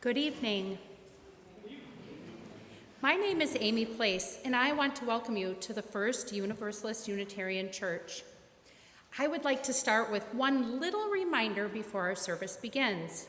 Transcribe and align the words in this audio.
Good 0.00 0.16
evening. 0.16 0.78
My 3.02 3.16
name 3.16 3.42
is 3.42 3.56
Amy 3.58 3.84
Place, 3.84 4.38
and 4.44 4.54
I 4.54 4.70
want 4.70 4.94
to 4.96 5.04
welcome 5.04 5.36
you 5.36 5.56
to 5.58 5.72
the 5.72 5.82
First 5.82 6.32
Universalist 6.32 7.08
Unitarian 7.08 7.72
Church. 7.72 8.22
I 9.18 9.26
would 9.26 9.42
like 9.42 9.64
to 9.64 9.72
start 9.72 10.12
with 10.12 10.22
one 10.32 10.78
little 10.78 11.10
reminder 11.10 11.68
before 11.68 12.02
our 12.02 12.14
service 12.14 12.56
begins. 12.56 13.26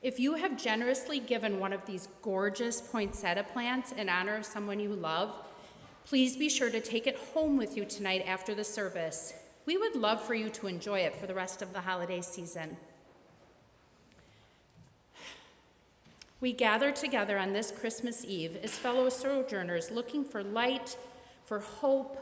If 0.00 0.18
you 0.18 0.36
have 0.36 0.56
generously 0.56 1.20
given 1.20 1.60
one 1.60 1.74
of 1.74 1.84
these 1.84 2.08
gorgeous 2.22 2.80
poinsettia 2.80 3.44
plants 3.52 3.92
in 3.92 4.08
honor 4.08 4.36
of 4.36 4.46
someone 4.46 4.80
you 4.80 4.94
love, 4.94 5.36
please 6.06 6.34
be 6.34 6.48
sure 6.48 6.70
to 6.70 6.80
take 6.80 7.06
it 7.06 7.18
home 7.34 7.58
with 7.58 7.76
you 7.76 7.84
tonight 7.84 8.24
after 8.26 8.54
the 8.54 8.64
service. 8.64 9.34
We 9.66 9.76
would 9.76 9.96
love 9.96 10.24
for 10.24 10.32
you 10.32 10.48
to 10.48 10.66
enjoy 10.66 11.00
it 11.00 11.16
for 11.16 11.26
the 11.26 11.34
rest 11.34 11.60
of 11.60 11.74
the 11.74 11.82
holiday 11.82 12.22
season. 12.22 12.78
We 16.40 16.54
gather 16.54 16.90
together 16.90 17.36
on 17.36 17.52
this 17.52 17.70
Christmas 17.70 18.24
Eve 18.24 18.56
as 18.62 18.78
fellow 18.78 19.10
sojourners 19.10 19.90
looking 19.90 20.24
for 20.24 20.42
light, 20.42 20.96
for 21.44 21.58
hope, 21.58 22.16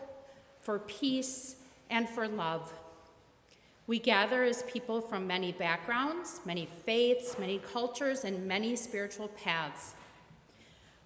for 0.59 0.81
peace, 0.81 1.55
and 1.89 2.09
for 2.09 2.27
love. 2.27 2.73
We 3.87 4.01
gather 4.01 4.43
as 4.43 4.65
people 4.65 5.01
from 5.01 5.29
many 5.29 5.53
backgrounds, 5.53 6.41
many 6.45 6.67
faiths, 6.85 7.39
many 7.39 7.61
cultures, 7.61 8.25
and 8.25 8.47
many 8.47 8.75
spiritual 8.75 9.29
paths. 9.29 9.95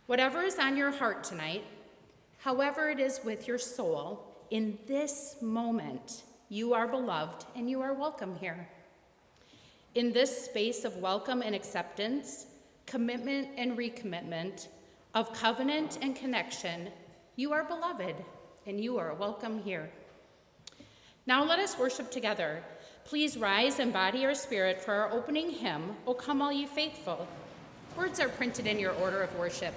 Whatever 0.07 0.43
is 0.43 0.59
on 0.59 0.79
your 0.79 0.91
heart 0.91 1.23
tonight, 1.23 1.65
however 2.39 2.89
it 2.89 2.99
is 2.99 3.21
with 3.23 3.47
your 3.47 3.59
soul, 3.59 4.25
in 4.51 4.79
this 4.87 5.37
moment, 5.43 6.23
you 6.49 6.73
are 6.73 6.89
beloved 6.89 7.45
and 7.55 7.69
you 7.69 7.83
are 7.83 7.93
welcome 7.93 8.37
here. 8.37 8.69
In 9.95 10.13
this 10.13 10.47
space 10.47 10.85
of 10.87 10.97
welcome 10.97 11.43
and 11.43 11.55
acceptance, 11.55 12.47
commitment 12.93 13.49
and 13.57 13.79
recommitment, 13.79 14.69
of 15.15 15.33
covenant 15.33 15.97
and 16.03 16.15
connection, 16.15 16.91
you 17.37 17.51
are 17.51 17.65
beloved 17.65 18.15
and 18.67 18.79
you 18.79 18.99
are 18.99 19.15
welcome 19.15 19.59
here. 19.61 19.91
Now 21.27 21.43
let 21.43 21.59
us 21.59 21.79
worship 21.79 22.11
together. 22.11 22.63
Please 23.07 23.39
rise 23.39 23.79
and 23.79 23.95
body 23.95 24.19
your 24.19 24.35
spirit 24.35 24.79
for 24.79 24.93
our 24.93 25.11
opening 25.11 25.49
hymn, 25.49 25.97
O 26.07 26.13
Come 26.13 26.43
All 26.43 26.53
Ye 26.53 26.67
Faithful. 26.67 27.27
Words 27.97 28.21
are 28.21 28.29
printed 28.29 28.67
in 28.67 28.79
your 28.79 28.93
order 28.93 29.23
of 29.23 29.35
worship. 29.39 29.73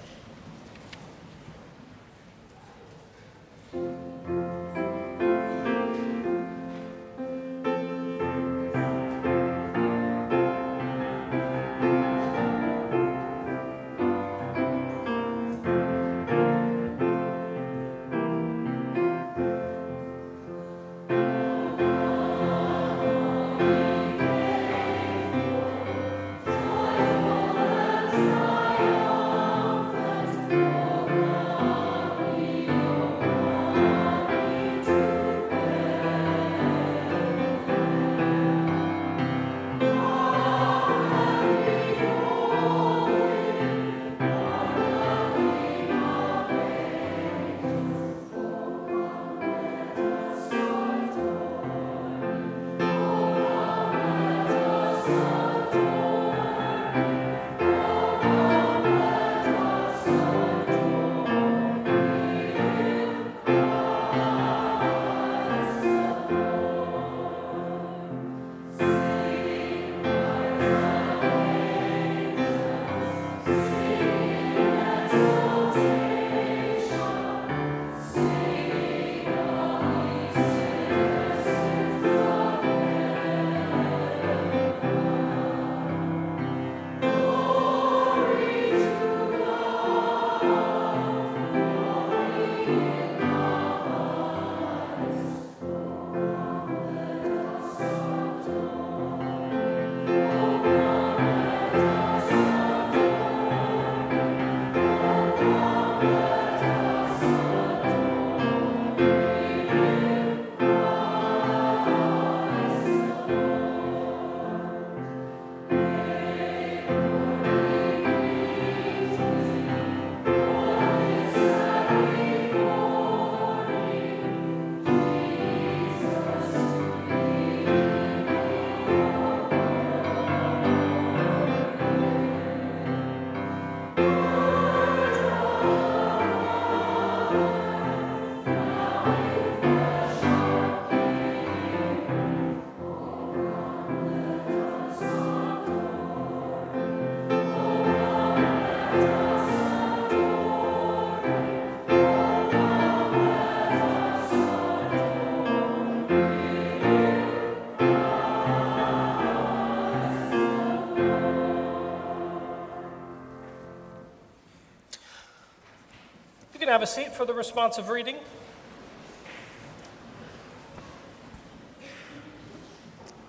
Have 166.76 166.82
a 166.82 166.86
seat 166.86 167.14
for 167.14 167.24
the 167.24 167.32
responsive 167.32 167.88
reading. 167.88 168.16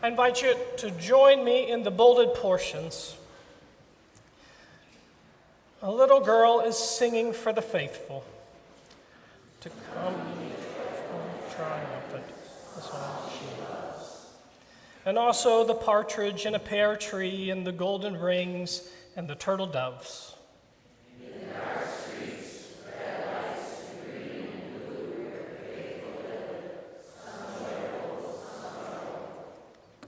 I 0.04 0.10
invite 0.10 0.42
you 0.42 0.54
to 0.80 0.92
join 0.92 1.46
me 1.46 1.72
in 1.72 1.84
the 1.84 1.90
bolded 1.90 2.34
portions. 2.34 3.16
A 5.82 5.90
little 5.90 6.20
girl 6.20 6.60
is 6.60 6.78
singing 6.78 7.32
for 7.32 7.54
the 7.54 7.62
faithful 7.62 8.26
to 9.62 9.70
come 9.94 10.16
triumphant. 11.56 12.26
And 15.06 15.18
also 15.18 15.64
the 15.64 15.74
partridge 15.74 16.46
in 16.46 16.54
a 16.54 16.60
pear 16.60 16.98
tree, 16.98 17.50
and 17.50 17.66
the 17.66 17.72
golden 17.72 18.20
rings, 18.20 18.90
and 19.16 19.26
the 19.26 19.36
turtle 19.36 19.68
doves. 19.68 20.37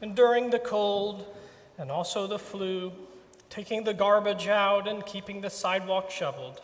Enduring 0.01 0.49
the 0.49 0.59
cold 0.59 1.25
and 1.77 1.91
also 1.91 2.27
the 2.27 2.39
flu, 2.39 2.91
taking 3.49 3.83
the 3.83 3.93
garbage 3.93 4.47
out 4.47 4.87
and 4.87 5.05
keeping 5.05 5.41
the 5.41 5.49
sidewalk 5.49 6.11
shoveled. 6.11 6.61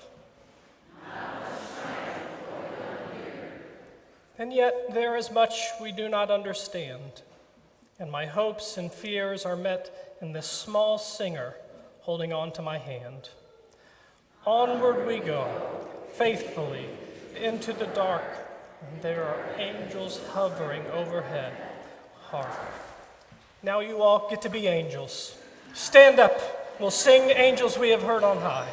And 4.38 4.52
yet, 4.52 4.94
there 4.94 5.16
is 5.16 5.32
much 5.32 5.70
we 5.82 5.94
do 5.94 6.10
not 6.10 6.30
understand, 6.30 7.22
and 7.98 8.12
my 8.12 8.26
hopes 8.26 8.78
and 8.78 8.92
fears 8.92 9.46
are 9.46 9.56
met 9.56 10.18
in 10.22 10.34
this 10.34 10.46
small 10.46 10.98
singer 10.98 11.56
holding 12.02 12.34
on 12.34 12.52
to 12.52 12.62
my 12.62 12.78
hand. 12.78 13.30
Onward 14.46 15.08
we 15.08 15.20
go, 15.20 15.48
faithfully, 16.14 16.86
into 17.42 17.72
the 17.72 17.88
dark, 17.88 18.24
and 18.82 19.02
there 19.02 19.24
are 19.24 19.46
angels 19.58 20.20
hovering 20.32 20.86
overhead. 20.88 21.54
Hark. 22.30 22.85
Now 23.66 23.80
you 23.80 24.04
all 24.04 24.30
get 24.30 24.44
to 24.44 24.50
be 24.50 24.68
angels. 24.68 25.40
Stand 25.74 26.20
up. 26.20 26.40
We'll 26.80 26.92
sing 26.92 27.32
Angels 27.32 27.80
We 27.80 27.90
Have 27.90 28.04
Heard 28.04 28.24
on 28.24 28.38
High. 28.38 28.70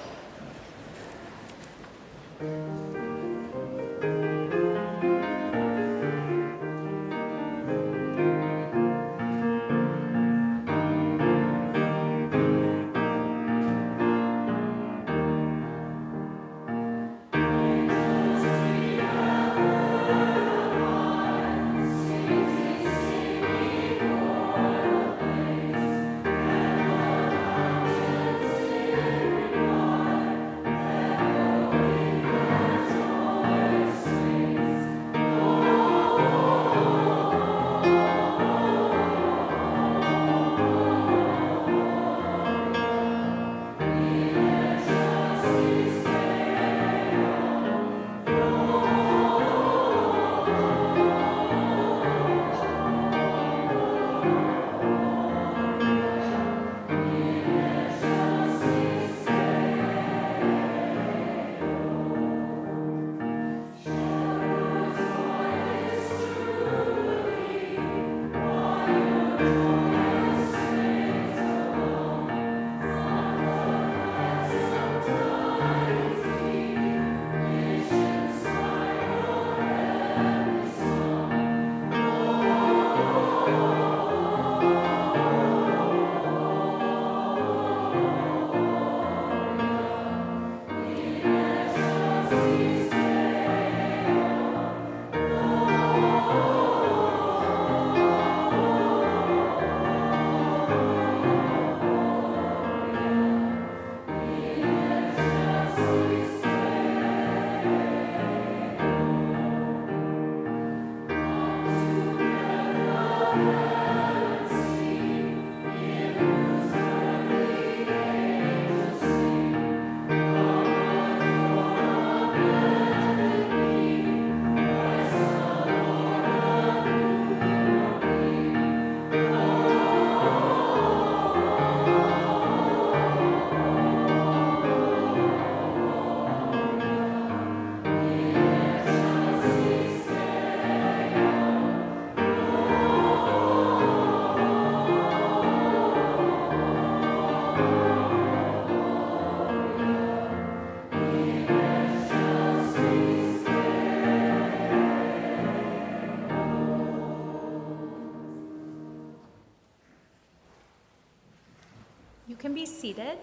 Seated. 162.92 163.16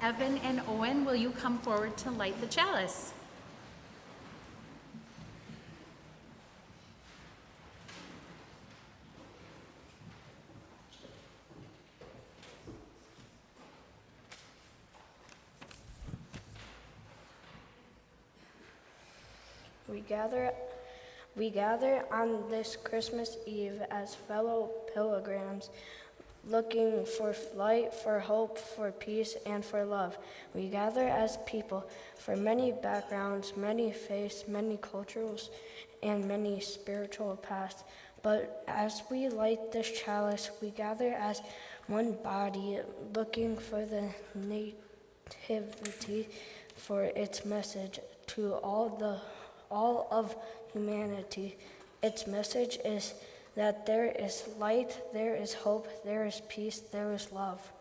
Evan 0.00 0.38
and 0.38 0.62
Owen, 0.68 1.04
will 1.04 1.14
you 1.14 1.30
come 1.30 1.58
forward 1.58 1.96
to 1.98 2.10
light 2.10 2.38
the 2.40 2.46
chalice? 2.46 3.12
We 19.88 20.00
gather, 20.00 20.52
we 21.36 21.50
gather 21.50 22.04
on 22.10 22.50
this 22.50 22.76
Christmas 22.76 23.36
Eve 23.46 23.82
as 23.90 24.14
fellow 24.14 24.70
pilgrims, 24.94 25.68
looking 26.48 27.04
for 27.04 27.34
light, 27.54 27.94
for 27.94 28.20
hope, 28.20 28.58
for 28.58 28.92
peace, 28.92 29.36
and 29.46 29.64
for 29.64 29.84
love. 29.84 30.18
We 30.54 30.68
gather 30.68 31.08
as 31.08 31.38
people 31.46 31.88
from 32.16 32.44
many 32.44 32.72
backgrounds, 32.72 33.56
many 33.56 33.92
faiths, 33.92 34.44
many 34.46 34.78
cultures, 34.80 35.50
and 36.02 36.26
many 36.26 36.60
spiritual 36.60 37.36
paths. 37.36 37.84
But 38.22 38.64
as 38.68 39.02
we 39.10 39.28
light 39.28 39.72
this 39.72 39.90
chalice, 39.90 40.50
we 40.62 40.70
gather 40.70 41.12
as 41.12 41.42
one 41.86 42.12
body, 42.22 42.80
looking 43.14 43.56
for 43.56 43.84
the 43.84 44.08
nativity 44.34 46.28
for 46.76 47.04
its 47.04 47.44
message 47.44 48.00
to 48.28 48.54
all 48.54 48.88
the 48.88 49.20
all 49.70 50.08
of 50.10 50.36
humanity. 50.72 51.56
Its 52.02 52.26
message 52.26 52.78
is 52.84 53.14
that 53.56 53.86
there 53.86 54.06
is 54.06 54.44
light, 54.58 55.00
there 55.12 55.34
is 55.34 55.54
hope, 55.54 55.88
there 56.04 56.26
is 56.26 56.42
peace, 56.48 56.80
there 56.80 57.12
is 57.12 57.32
love. 57.32 57.72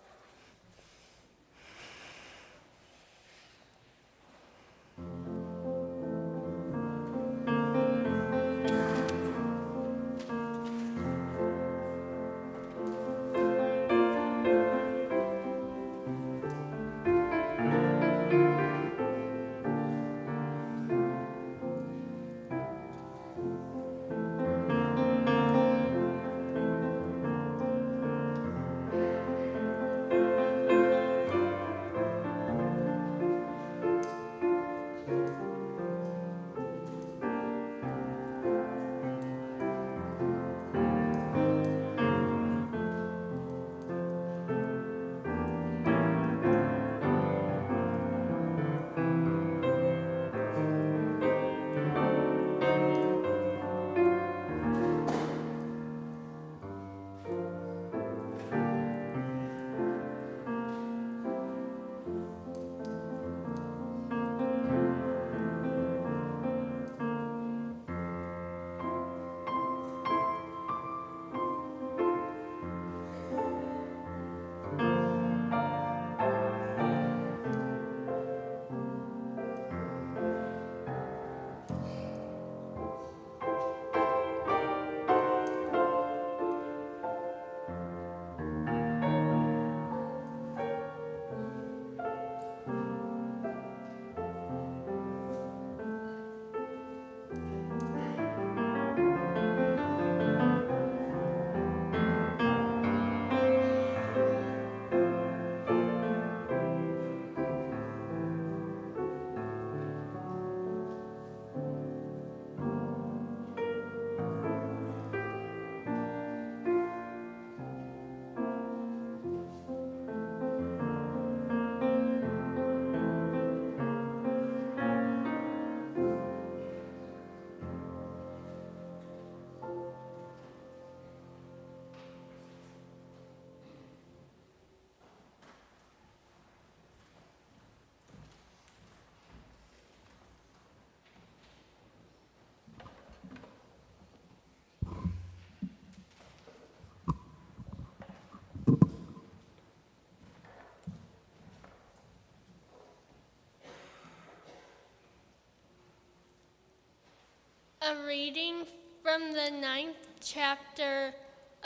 A 157.86 158.06
reading 158.06 158.66
from 159.02 159.34
the 159.34 159.52
ninth 159.52 160.08
chapter 160.22 161.14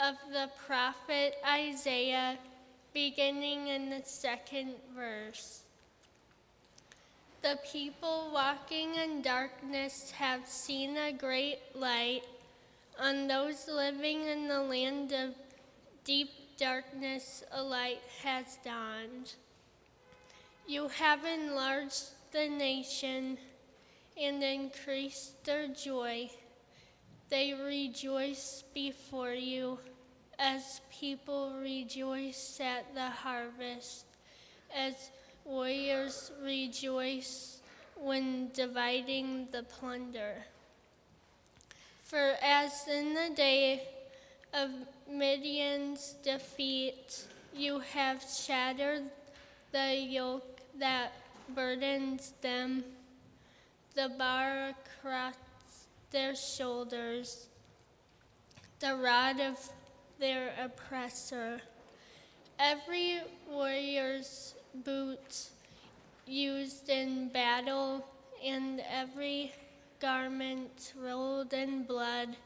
of 0.00 0.16
the 0.32 0.50
prophet 0.66 1.36
Isaiah, 1.46 2.36
beginning 2.92 3.68
in 3.68 3.88
the 3.88 4.02
second 4.04 4.74
verse. 4.96 5.62
The 7.42 7.60
people 7.70 8.30
walking 8.34 8.96
in 8.96 9.22
darkness 9.22 10.10
have 10.10 10.48
seen 10.48 10.96
a 10.96 11.12
great 11.12 11.60
light. 11.76 12.22
On 12.98 13.28
those 13.28 13.68
living 13.68 14.22
in 14.26 14.48
the 14.48 14.62
land 14.62 15.12
of 15.12 15.36
deep 16.02 16.30
darkness, 16.58 17.44
a 17.52 17.62
light 17.62 18.02
has 18.24 18.58
dawned. 18.64 19.34
You 20.66 20.88
have 20.88 21.24
enlarged 21.24 22.06
the 22.32 22.48
nation 22.48 23.38
and 24.20 24.42
increase 24.42 25.32
their 25.44 25.68
joy. 25.68 26.30
They 27.28 27.54
rejoice 27.54 28.64
before 28.74 29.34
you 29.34 29.78
as 30.38 30.80
people 30.90 31.54
rejoice 31.60 32.60
at 32.60 32.94
the 32.94 33.10
harvest, 33.10 34.06
as 34.74 35.10
warriors 35.44 36.30
rejoice 36.42 37.60
when 37.96 38.50
dividing 38.54 39.48
the 39.50 39.62
plunder. 39.62 40.44
For 42.02 42.34
as 42.42 42.86
in 42.88 43.14
the 43.14 43.34
day 43.34 43.82
of 44.54 44.70
Midian's 45.10 46.14
defeat, 46.22 47.24
you 47.54 47.80
have 47.80 48.22
shattered 48.22 49.02
the 49.72 49.94
yoke 49.94 50.60
that 50.78 51.12
burdens 51.54 52.32
them, 52.40 52.84
the 53.94 54.08
bar 54.18 54.70
across 54.70 55.34
their 56.10 56.34
shoulders, 56.34 57.48
the 58.80 58.96
rod 58.96 59.40
of 59.40 59.58
their 60.18 60.52
oppressor. 60.62 61.60
Every 62.58 63.20
warrior's 63.48 64.54
boot 64.84 65.48
used 66.26 66.88
in 66.88 67.28
battle 67.28 68.04
and 68.44 68.82
every 68.90 69.52
garment 70.00 70.92
rolled 71.00 71.52
in 71.52 71.84
blood 71.84 72.36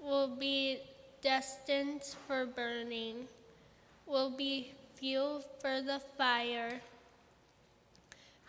will 0.00 0.28
be 0.28 0.78
destined 1.22 2.02
for 2.26 2.46
burning, 2.46 3.26
will 4.06 4.30
be 4.30 4.72
fuel 4.94 5.42
for 5.60 5.80
the 5.80 6.00
fire. 6.16 6.80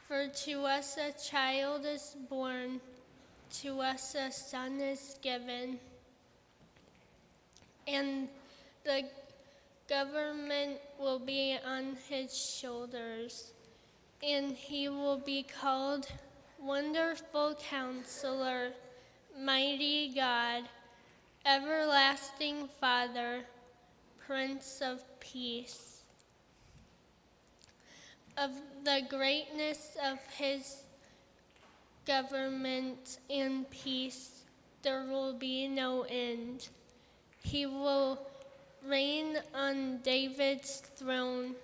For 0.07 0.27
to 0.27 0.65
us 0.65 0.97
a 0.97 1.11
child 1.13 1.83
is 1.83 2.15
born, 2.29 2.79
to 3.61 3.81
us 3.81 4.13
a 4.13 4.31
son 4.31 4.79
is 4.79 5.17
given, 5.19 5.79
and 7.87 8.27
the 8.83 9.05
government 9.89 10.77
will 10.99 11.17
be 11.17 11.57
on 11.65 11.97
his 12.07 12.37
shoulders, 12.37 13.51
and 14.21 14.51
he 14.51 14.89
will 14.89 15.17
be 15.17 15.41
called 15.41 16.07
Wonderful 16.61 17.55
Counselor, 17.55 18.73
Mighty 19.35 20.13
God, 20.13 20.65
Everlasting 21.47 22.67
Father, 22.79 23.41
Prince 24.27 24.81
of 24.83 25.03
Peace. 25.19 25.94
Of 28.37 28.51
the 28.83 29.01
greatness 29.09 29.95
of 30.03 30.19
his 30.37 30.83
government 32.05 33.19
and 33.29 33.69
peace, 33.69 34.43
there 34.81 35.05
will 35.05 35.33
be 35.33 35.69
no 35.69 36.01
end. 36.03 36.67
He 37.41 37.65
will 37.65 38.19
reign 38.85 39.37
on 39.53 39.99
David's 39.99 40.83
throne 40.97 41.55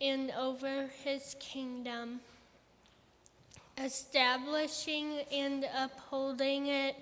and 0.00 0.32
over 0.32 0.90
his 1.04 1.36
kingdom, 1.38 2.20
establishing 3.78 5.20
and 5.32 5.64
upholding 5.76 6.66
it 6.66 6.96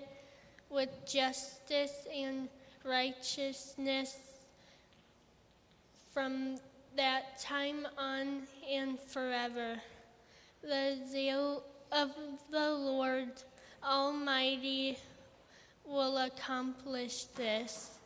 with 0.69 0.89
justice 1.07 2.07
and 2.13 2.47
righteousness 2.83 4.17
from 6.13 6.57
that 6.95 7.39
time 7.39 7.87
on 7.97 8.43
and 8.69 8.99
forever. 8.99 9.75
The 10.61 10.97
zeal 11.09 11.63
of 11.91 12.11
the 12.51 12.71
Lord 12.71 13.29
Almighty 13.83 14.97
will 15.85 16.17
accomplish 16.17 17.23
this. 17.35 17.98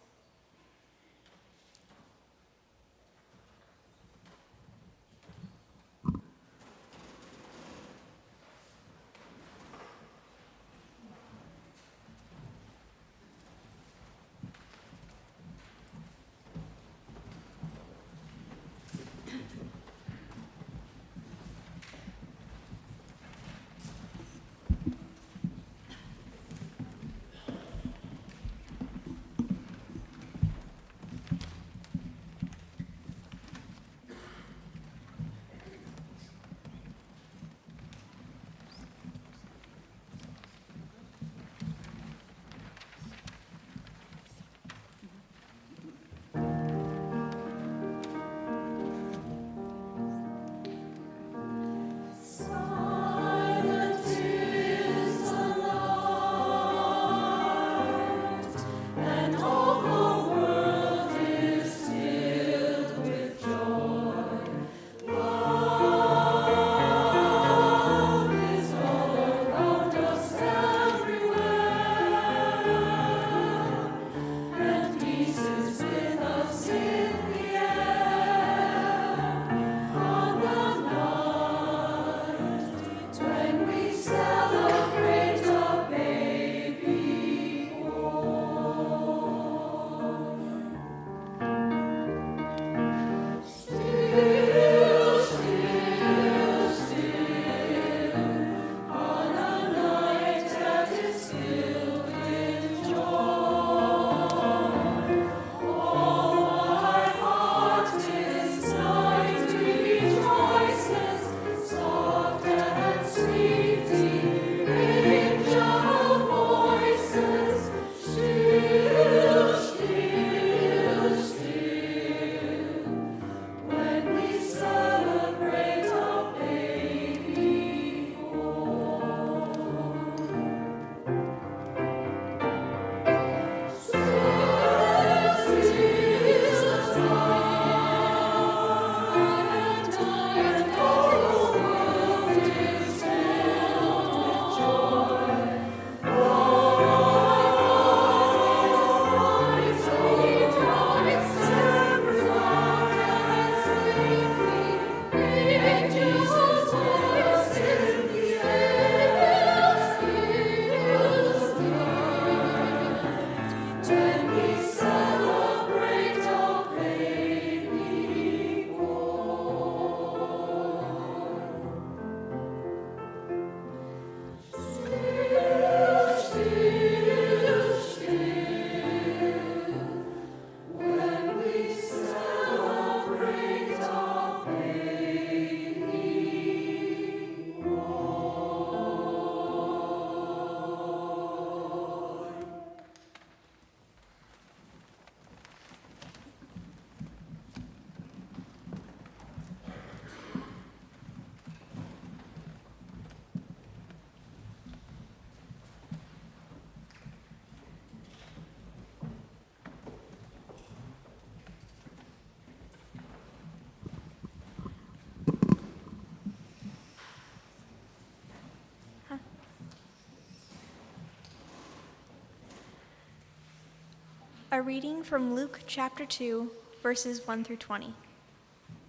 A 224.53 224.61
reading 224.61 225.01
from 225.01 225.33
Luke 225.33 225.61
chapter 225.65 226.05
2, 226.05 226.51
verses 226.83 227.25
1 227.25 227.43
through 227.43 227.55
20. 227.55 227.91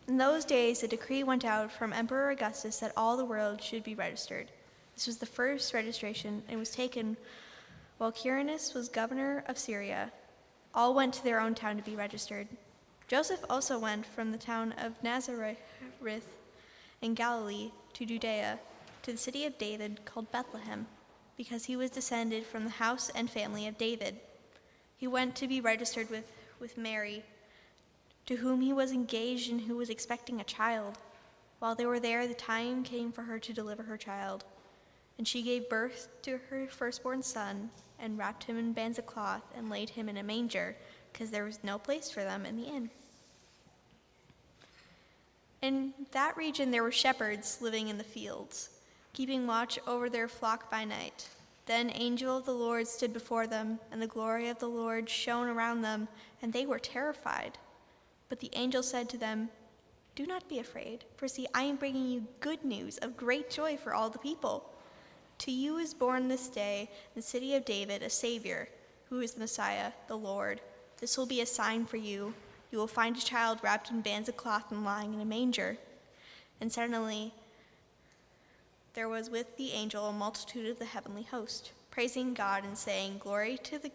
In 0.06 0.18
those 0.18 0.44
days, 0.44 0.82
a 0.82 0.86
decree 0.86 1.22
went 1.22 1.42
out 1.42 1.72
from 1.72 1.94
Emperor 1.94 2.28
Augustus 2.28 2.80
that 2.80 2.92
all 2.98 3.16
the 3.16 3.24
world 3.24 3.62
should 3.62 3.82
be 3.82 3.94
registered. 3.94 4.50
This 4.94 5.06
was 5.06 5.16
the 5.16 5.24
first 5.24 5.72
registration 5.72 6.42
and 6.50 6.58
was 6.58 6.68
taken 6.68 7.16
while 7.96 8.12
Quirinius 8.12 8.74
was 8.74 8.90
governor 8.90 9.42
of 9.48 9.56
Syria. 9.56 10.12
All 10.74 10.92
went 10.92 11.14
to 11.14 11.24
their 11.24 11.40
own 11.40 11.54
town 11.54 11.78
to 11.78 11.82
be 11.82 11.96
registered. 11.96 12.46
Joseph 13.08 13.42
also 13.48 13.78
went 13.78 14.04
from 14.04 14.32
the 14.32 14.36
town 14.36 14.72
of 14.72 15.02
Nazareth 15.02 15.56
in 17.00 17.14
Galilee 17.14 17.70
to 17.94 18.04
Judea, 18.04 18.58
to 19.02 19.12
the 19.12 19.16
city 19.16 19.46
of 19.46 19.56
David 19.56 20.04
called 20.04 20.30
Bethlehem, 20.30 20.86
because 21.38 21.64
he 21.64 21.74
was 21.74 21.90
descended 21.90 22.44
from 22.44 22.64
the 22.64 22.70
house 22.70 23.10
and 23.14 23.30
family 23.30 23.66
of 23.66 23.78
David. 23.78 24.20
He 25.04 25.08
went 25.08 25.36
to 25.36 25.46
be 25.46 25.60
registered 25.60 26.08
with, 26.08 26.32
with 26.58 26.78
Mary, 26.78 27.24
to 28.24 28.36
whom 28.36 28.62
he 28.62 28.72
was 28.72 28.90
engaged 28.90 29.52
and 29.52 29.60
who 29.60 29.76
was 29.76 29.90
expecting 29.90 30.40
a 30.40 30.44
child. 30.44 30.96
While 31.58 31.74
they 31.74 31.84
were 31.84 32.00
there, 32.00 32.26
the 32.26 32.32
time 32.32 32.82
came 32.82 33.12
for 33.12 33.20
her 33.20 33.38
to 33.38 33.52
deliver 33.52 33.82
her 33.82 33.98
child. 33.98 34.46
And 35.18 35.28
she 35.28 35.42
gave 35.42 35.68
birth 35.68 36.08
to 36.22 36.40
her 36.48 36.66
firstborn 36.68 37.22
son, 37.22 37.68
and 37.98 38.16
wrapped 38.16 38.44
him 38.44 38.56
in 38.56 38.72
bands 38.72 38.98
of 38.98 39.04
cloth, 39.04 39.42
and 39.54 39.68
laid 39.68 39.90
him 39.90 40.08
in 40.08 40.16
a 40.16 40.22
manger, 40.22 40.74
because 41.12 41.30
there 41.30 41.44
was 41.44 41.62
no 41.62 41.76
place 41.76 42.10
for 42.10 42.24
them 42.24 42.46
in 42.46 42.56
the 42.56 42.66
inn. 42.66 42.88
In 45.60 45.92
that 46.12 46.34
region 46.34 46.70
there 46.70 46.82
were 46.82 46.90
shepherds 46.90 47.58
living 47.60 47.88
in 47.88 47.98
the 47.98 48.04
fields, 48.04 48.70
keeping 49.12 49.46
watch 49.46 49.78
over 49.86 50.08
their 50.08 50.28
flock 50.28 50.70
by 50.70 50.86
night. 50.86 51.28
Then 51.66 51.90
angel 51.94 52.36
of 52.36 52.44
the 52.44 52.52
Lord 52.52 52.86
stood 52.86 53.12
before 53.12 53.46
them, 53.46 53.80
and 53.90 54.00
the 54.00 54.06
glory 54.06 54.48
of 54.48 54.58
the 54.58 54.68
Lord 54.68 55.08
shone 55.08 55.48
around 55.48 55.80
them, 55.80 56.08
and 56.42 56.52
they 56.52 56.66
were 56.66 56.78
terrified. 56.78 57.58
But 58.28 58.40
the 58.40 58.50
angel 58.52 58.82
said 58.82 59.08
to 59.10 59.18
them, 59.18 59.48
Do 60.14 60.26
not 60.26 60.48
be 60.48 60.58
afraid, 60.58 61.04
for 61.16 61.26
see, 61.26 61.46
I 61.54 61.62
am 61.62 61.76
bringing 61.76 62.08
you 62.08 62.26
good 62.40 62.64
news 62.64 62.98
of 62.98 63.16
great 63.16 63.50
joy 63.50 63.78
for 63.78 63.94
all 63.94 64.10
the 64.10 64.18
people. 64.18 64.70
To 65.38 65.50
you 65.50 65.78
is 65.78 65.94
born 65.94 66.28
this 66.28 66.48
day 66.48 66.90
in 66.90 67.20
the 67.20 67.22
city 67.22 67.54
of 67.54 67.64
David 67.64 68.02
a 68.02 68.10
Savior, 68.10 68.68
who 69.08 69.20
is 69.20 69.32
the 69.32 69.40
Messiah, 69.40 69.92
the 70.06 70.16
Lord. 70.16 70.60
This 71.00 71.16
will 71.16 71.26
be 71.26 71.40
a 71.40 71.46
sign 71.46 71.86
for 71.86 71.96
you. 71.96 72.34
You 72.70 72.78
will 72.78 72.86
find 72.86 73.16
a 73.16 73.20
child 73.20 73.60
wrapped 73.62 73.90
in 73.90 74.00
bands 74.00 74.28
of 74.28 74.36
cloth 74.36 74.70
and 74.70 74.84
lying 74.84 75.14
in 75.14 75.20
a 75.20 75.24
manger. 75.24 75.78
And 76.60 76.70
suddenly 76.70 77.32
there 78.94 79.08
was 79.08 79.28
with 79.28 79.56
the 79.56 79.72
angel 79.72 80.06
a 80.06 80.12
multitude 80.12 80.70
of 80.70 80.78
the 80.78 80.84
heavenly 80.84 81.24
host, 81.24 81.72
praising 81.90 82.32
God 82.32 82.64
and 82.64 82.78
saying, 82.78 83.18
Glory 83.18 83.58
to, 83.64 83.78
the, 83.78 83.90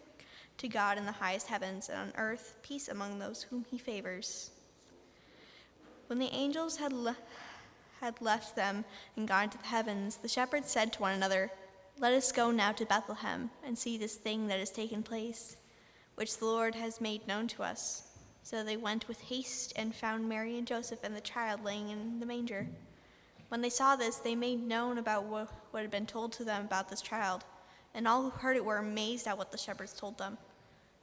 to 0.58 0.68
God 0.68 0.98
in 0.98 1.06
the 1.06 1.12
highest 1.12 1.46
heavens, 1.46 1.88
and 1.88 1.98
on 1.98 2.12
earth 2.16 2.58
peace 2.62 2.88
among 2.88 3.18
those 3.18 3.42
whom 3.42 3.64
he 3.70 3.78
favors. 3.78 4.50
When 6.06 6.18
the 6.18 6.34
angels 6.34 6.76
had, 6.76 6.92
le- 6.92 7.16
had 8.00 8.20
left 8.20 8.54
them 8.56 8.84
and 9.16 9.26
gone 9.26 9.48
to 9.48 9.58
the 9.58 9.66
heavens, 9.66 10.18
the 10.18 10.28
shepherds 10.28 10.70
said 10.70 10.92
to 10.92 11.00
one 11.00 11.14
another, 11.14 11.50
Let 11.98 12.12
us 12.12 12.30
go 12.30 12.50
now 12.50 12.72
to 12.72 12.84
Bethlehem 12.84 13.50
and 13.64 13.78
see 13.78 13.96
this 13.96 14.16
thing 14.16 14.48
that 14.48 14.58
has 14.58 14.70
taken 14.70 15.02
place, 15.02 15.56
which 16.14 16.36
the 16.36 16.44
Lord 16.44 16.74
has 16.74 17.00
made 17.00 17.26
known 17.26 17.48
to 17.48 17.62
us. 17.62 18.08
So 18.42 18.62
they 18.62 18.76
went 18.76 19.08
with 19.08 19.20
haste 19.20 19.72
and 19.76 19.94
found 19.94 20.28
Mary 20.28 20.58
and 20.58 20.66
Joseph 20.66 21.04
and 21.04 21.16
the 21.16 21.20
child 21.22 21.64
laying 21.64 21.88
in 21.88 22.20
the 22.20 22.26
manger. 22.26 22.66
When 23.50 23.62
they 23.62 23.68
saw 23.68 23.96
this, 23.96 24.16
they 24.16 24.36
made 24.36 24.62
known 24.62 24.96
about 24.98 25.24
what, 25.24 25.52
what 25.72 25.82
had 25.82 25.90
been 25.90 26.06
told 26.06 26.32
to 26.34 26.44
them 26.44 26.64
about 26.64 26.88
this 26.88 27.02
child, 27.02 27.44
and 27.94 28.06
all 28.06 28.22
who 28.22 28.30
heard 28.30 28.56
it 28.56 28.64
were 28.64 28.76
amazed 28.76 29.26
at 29.26 29.36
what 29.36 29.50
the 29.50 29.58
shepherds 29.58 29.92
told 29.92 30.16
them. 30.18 30.38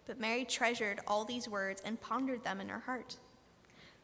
But 0.06 0.18
Mary 0.18 0.46
treasured 0.46 1.02
all 1.06 1.26
these 1.26 1.50
words 1.50 1.82
and 1.84 2.00
pondered 2.00 2.46
them 2.46 2.62
in 2.62 2.70
her 2.70 2.80
heart. 2.80 3.18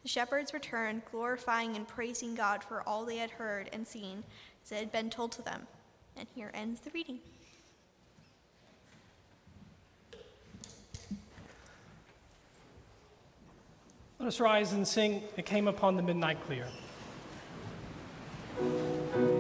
The 0.02 0.10
shepherds 0.10 0.54
returned, 0.54 1.04
glorifying 1.10 1.78
and 1.78 1.88
praising 1.88 2.36
God 2.36 2.66
for 2.66 2.82
all 2.86 3.06
they 3.06 3.16
had 3.16 3.32
heard 3.32 3.70
and 3.72 3.88
seen 3.88 4.26
as 4.66 4.74
it 4.74 4.80
had 4.80 4.92
been 4.92 5.10
told 5.10 5.32
to 5.34 5.42
them. 5.42 5.66
And 6.18 6.28
here 6.36 6.52
ends 6.54 6.82
the 6.82 6.90
reading. 6.90 7.20
Let 14.20 14.28
us 14.28 14.42
rise 14.42 14.74
and 14.74 14.86
sing, 14.86 15.24
It 15.38 15.46
Came 15.46 15.70
Upon 15.70 15.96
the 15.96 16.04
Midnight 16.04 16.44
Clear. 16.46 16.68
thank 18.56 19.16
you 19.16 19.33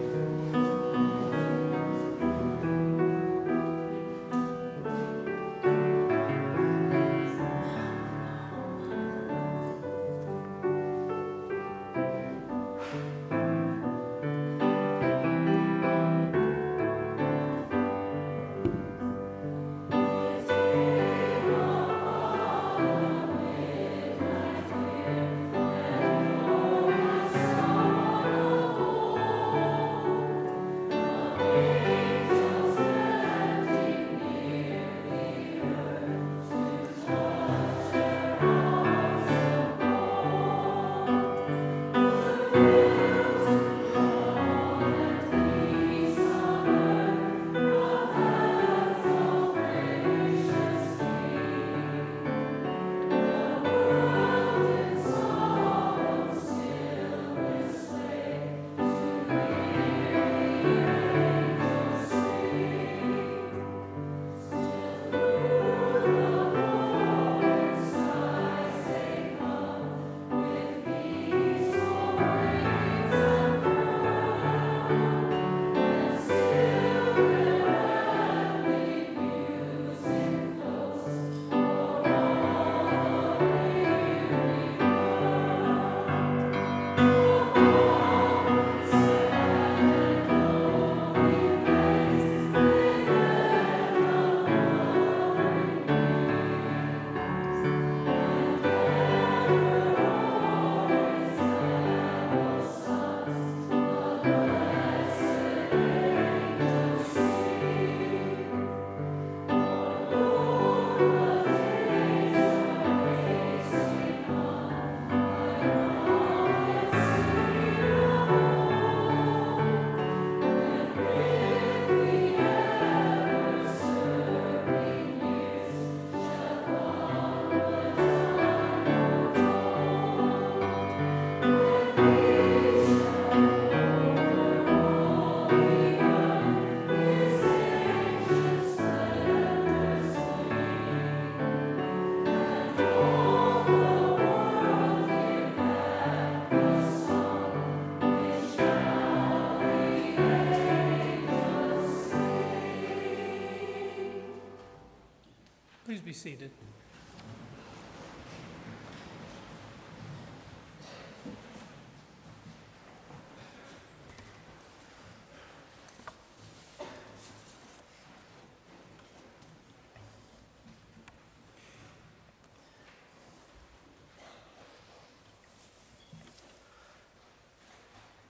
seated. 156.23 156.51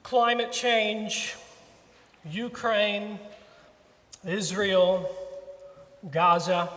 Climate 0.02 0.50
change, 0.50 1.36
Ukraine, 2.28 3.20
Israel, 4.26 5.08
Gaza, 6.10 6.68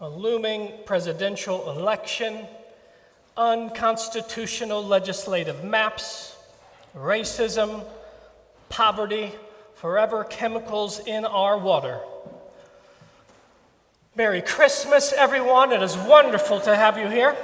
a 0.00 0.08
looming 0.08 0.72
presidential 0.84 1.70
election, 1.72 2.46
unconstitutional 3.36 4.84
legislative 4.84 5.64
maps, 5.64 6.36
racism, 6.96 7.84
poverty, 8.68 9.32
forever 9.74 10.22
chemicals 10.24 11.00
in 11.00 11.24
our 11.24 11.58
water. 11.58 12.00
Merry 14.14 14.40
Christmas, 14.42 15.12
everyone. 15.12 15.72
It 15.72 15.82
is 15.82 15.96
wonderful 15.96 16.60
to 16.60 16.76
have 16.76 16.96
you 16.96 17.08
here. 17.08 17.36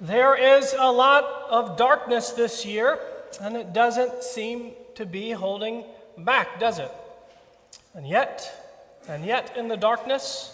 There 0.00 0.36
is 0.36 0.74
a 0.78 0.92
lot 0.92 1.24
of 1.48 1.78
darkness 1.78 2.30
this 2.32 2.66
year, 2.66 2.98
and 3.40 3.56
it 3.56 3.72
doesn't 3.72 4.22
seem 4.22 4.72
to 4.96 5.06
be 5.06 5.30
holding 5.30 5.84
back, 6.18 6.60
does 6.60 6.78
it? 6.78 6.90
And 7.94 8.06
yet, 8.06 8.65
and 9.08 9.24
yet 9.24 9.56
in 9.56 9.68
the 9.68 9.76
darkness, 9.76 10.52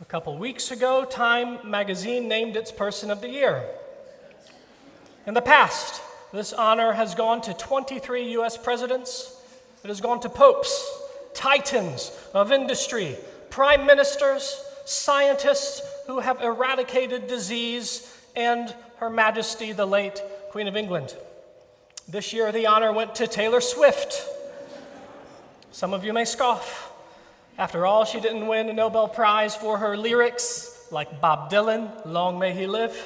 a 0.00 0.04
couple 0.04 0.36
weeks 0.38 0.70
ago, 0.70 1.04
Time 1.04 1.58
magazine 1.68 2.26
named 2.28 2.56
its 2.56 2.72
Person 2.72 3.10
of 3.10 3.20
the 3.20 3.28
Year. 3.28 3.64
In 5.26 5.34
the 5.34 5.42
past, 5.42 6.02
this 6.32 6.52
honor 6.52 6.92
has 6.92 7.14
gone 7.14 7.40
to 7.42 7.54
23 7.54 8.32
US 8.38 8.56
presidents, 8.56 9.36
it 9.84 9.88
has 9.88 10.00
gone 10.00 10.20
to 10.20 10.28
popes, 10.28 10.90
titans 11.34 12.10
of 12.34 12.50
industry, 12.50 13.16
prime 13.50 13.86
ministers, 13.86 14.64
scientists 14.84 15.82
who 16.06 16.20
have 16.20 16.40
eradicated 16.40 17.26
disease, 17.26 18.16
and 18.34 18.74
Her 18.96 19.10
Majesty 19.10 19.72
the 19.72 19.86
late 19.86 20.22
Queen 20.50 20.66
of 20.66 20.76
England. 20.76 21.14
This 22.08 22.32
year, 22.32 22.50
the 22.50 22.66
honor 22.66 22.92
went 22.92 23.14
to 23.16 23.26
Taylor 23.26 23.60
Swift. 23.60 24.26
Some 25.70 25.92
of 25.92 26.04
you 26.04 26.12
may 26.12 26.24
scoff. 26.24 26.91
After 27.58 27.84
all, 27.84 28.04
she 28.04 28.20
didn't 28.20 28.46
win 28.46 28.68
a 28.68 28.72
Nobel 28.72 29.08
Prize 29.08 29.54
for 29.54 29.78
her 29.78 29.96
lyrics 29.96 30.86
like 30.90 31.20
Bob 31.20 31.50
Dylan, 31.50 31.90
long 32.06 32.38
may 32.38 32.52
he 32.52 32.66
live. 32.66 32.96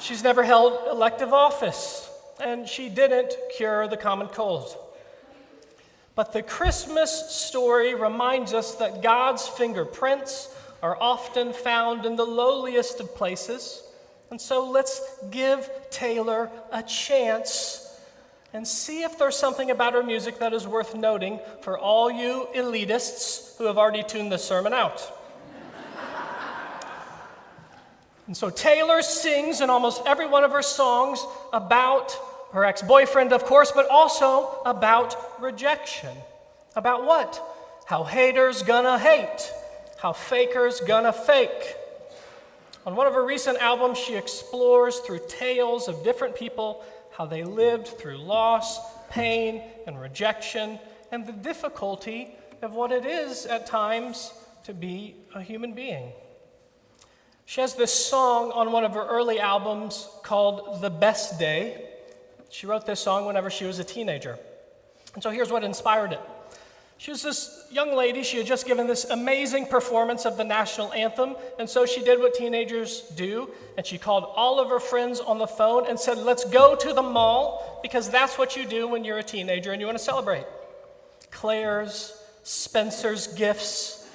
She's 0.00 0.22
never 0.22 0.42
held 0.42 0.88
elective 0.90 1.32
office, 1.32 2.10
and 2.42 2.68
she 2.68 2.88
didn't 2.88 3.34
cure 3.56 3.88
the 3.88 3.96
common 3.96 4.28
cold. 4.28 4.76
But 6.14 6.32
the 6.32 6.42
Christmas 6.42 7.30
story 7.30 7.94
reminds 7.94 8.52
us 8.52 8.74
that 8.76 9.02
God's 9.02 9.48
fingerprints 9.48 10.54
are 10.82 10.96
often 11.00 11.52
found 11.52 12.06
in 12.06 12.14
the 12.16 12.24
lowliest 12.24 13.00
of 13.00 13.14
places. 13.16 13.82
And 14.30 14.40
so 14.40 14.70
let's 14.70 15.00
give 15.30 15.68
Taylor 15.90 16.50
a 16.70 16.82
chance 16.82 17.83
and 18.54 18.66
see 18.66 19.02
if 19.02 19.18
there's 19.18 19.36
something 19.36 19.72
about 19.72 19.94
her 19.94 20.02
music 20.02 20.38
that 20.38 20.54
is 20.54 20.64
worth 20.64 20.94
noting 20.94 21.40
for 21.60 21.76
all 21.76 22.08
you 22.08 22.46
elitists 22.54 23.56
who 23.58 23.64
have 23.64 23.76
already 23.76 24.04
tuned 24.04 24.30
this 24.30 24.44
sermon 24.44 24.72
out. 24.72 25.02
and 28.28 28.36
so 28.36 28.50
Taylor 28.50 29.02
sings 29.02 29.60
in 29.60 29.70
almost 29.70 30.02
every 30.06 30.28
one 30.28 30.44
of 30.44 30.52
her 30.52 30.62
songs 30.62 31.22
about 31.52 32.16
her 32.52 32.64
ex 32.64 32.80
boyfriend, 32.80 33.32
of 33.32 33.44
course, 33.44 33.72
but 33.72 33.88
also 33.90 34.60
about 34.64 35.42
rejection. 35.42 36.16
About 36.76 37.04
what? 37.04 37.42
How 37.86 38.04
haters 38.04 38.62
gonna 38.62 39.00
hate, 39.00 39.52
how 39.98 40.12
fakers 40.12 40.80
gonna 40.80 41.12
fake. 41.12 41.74
On 42.86 42.94
one 42.94 43.08
of 43.08 43.14
her 43.14 43.24
recent 43.24 43.58
albums, 43.58 43.98
she 43.98 44.14
explores 44.14 45.00
through 45.00 45.20
tales 45.26 45.88
of 45.88 46.04
different 46.04 46.36
people 46.36 46.84
how 47.16 47.26
they 47.26 47.44
lived 47.44 47.86
through 47.86 48.18
loss, 48.18 48.80
pain, 49.08 49.62
and 49.86 50.00
rejection, 50.00 50.78
and 51.12 51.24
the 51.24 51.32
difficulty 51.32 52.36
of 52.60 52.74
what 52.74 52.90
it 52.90 53.06
is 53.06 53.46
at 53.46 53.66
times 53.66 54.32
to 54.64 54.74
be 54.74 55.14
a 55.34 55.40
human 55.40 55.74
being. 55.74 56.10
She 57.46 57.60
has 57.60 57.74
this 57.74 57.92
song 57.92 58.50
on 58.52 58.72
one 58.72 58.84
of 58.84 58.94
her 58.94 59.06
early 59.06 59.38
albums 59.38 60.08
called 60.22 60.80
The 60.80 60.90
Best 60.90 61.38
Day. 61.38 61.88
She 62.50 62.66
wrote 62.66 62.86
this 62.86 63.00
song 63.00 63.26
whenever 63.26 63.50
she 63.50 63.64
was 63.64 63.78
a 63.78 63.84
teenager. 63.84 64.38
And 65.14 65.22
so 65.22 65.30
here's 65.30 65.52
what 65.52 65.62
inspired 65.62 66.12
it. 66.12 66.20
She 66.96 67.10
was 67.10 67.22
this 67.22 67.66
young 67.70 67.94
lady, 67.94 68.22
she 68.22 68.38
had 68.38 68.46
just 68.46 68.66
given 68.66 68.86
this 68.86 69.04
amazing 69.04 69.66
performance 69.66 70.24
of 70.24 70.36
the 70.36 70.44
national 70.44 70.92
anthem, 70.92 71.34
and 71.58 71.68
so 71.68 71.86
she 71.86 72.02
did 72.02 72.20
what 72.20 72.34
teenagers 72.34 73.00
do, 73.16 73.50
and 73.76 73.84
she 73.84 73.98
called 73.98 74.24
all 74.36 74.60
of 74.60 74.68
her 74.70 74.78
friends 74.78 75.18
on 75.20 75.38
the 75.38 75.46
phone 75.46 75.86
and 75.88 75.98
said, 75.98 76.18
Let's 76.18 76.44
go 76.44 76.76
to 76.76 76.92
the 76.92 77.02
mall, 77.02 77.80
because 77.82 78.10
that's 78.10 78.38
what 78.38 78.56
you 78.56 78.64
do 78.64 78.86
when 78.86 79.04
you're 79.04 79.18
a 79.18 79.24
teenager 79.24 79.72
and 79.72 79.80
you 79.80 79.86
want 79.86 79.98
to 79.98 80.04
celebrate. 80.04 80.44
Claire's, 81.30 82.16
Spencer's 82.44 83.26
Gifts, 83.26 84.08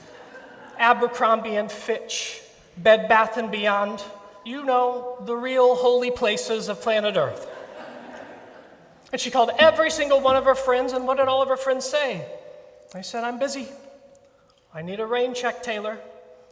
Abercrombie 0.78 1.58
and 1.58 1.70
Fitch, 1.70 2.42
Bed 2.78 3.10
Bath 3.10 3.38
and 3.38 3.52
Beyond, 3.52 4.02
you 4.46 4.64
know, 4.64 5.18
the 5.26 5.36
real 5.36 5.76
holy 5.76 6.12
places 6.12 6.70
of 6.70 6.82
planet 6.82 7.18
Earth. 7.18 7.46
And 9.12 9.20
she 9.20 9.32
called 9.32 9.52
every 9.60 9.92
single 9.92 10.22
one 10.22 10.38
of 10.38 10.46
her 10.46 10.56
friends, 10.56 10.94
and 10.94 11.06
what 11.06 11.18
did 11.18 11.28
all 11.28 11.42
of 11.42 11.50
her 11.50 11.58
friends 11.58 11.86
say? 11.86 12.26
They 12.94 13.02
said, 13.04 13.24
I'm 13.24 13.40
busy. 13.40 13.68
I 14.74 14.82
need 14.82 15.00
a 15.00 15.06
rain 15.06 15.34
check, 15.34 15.62
Taylor. 15.62 16.00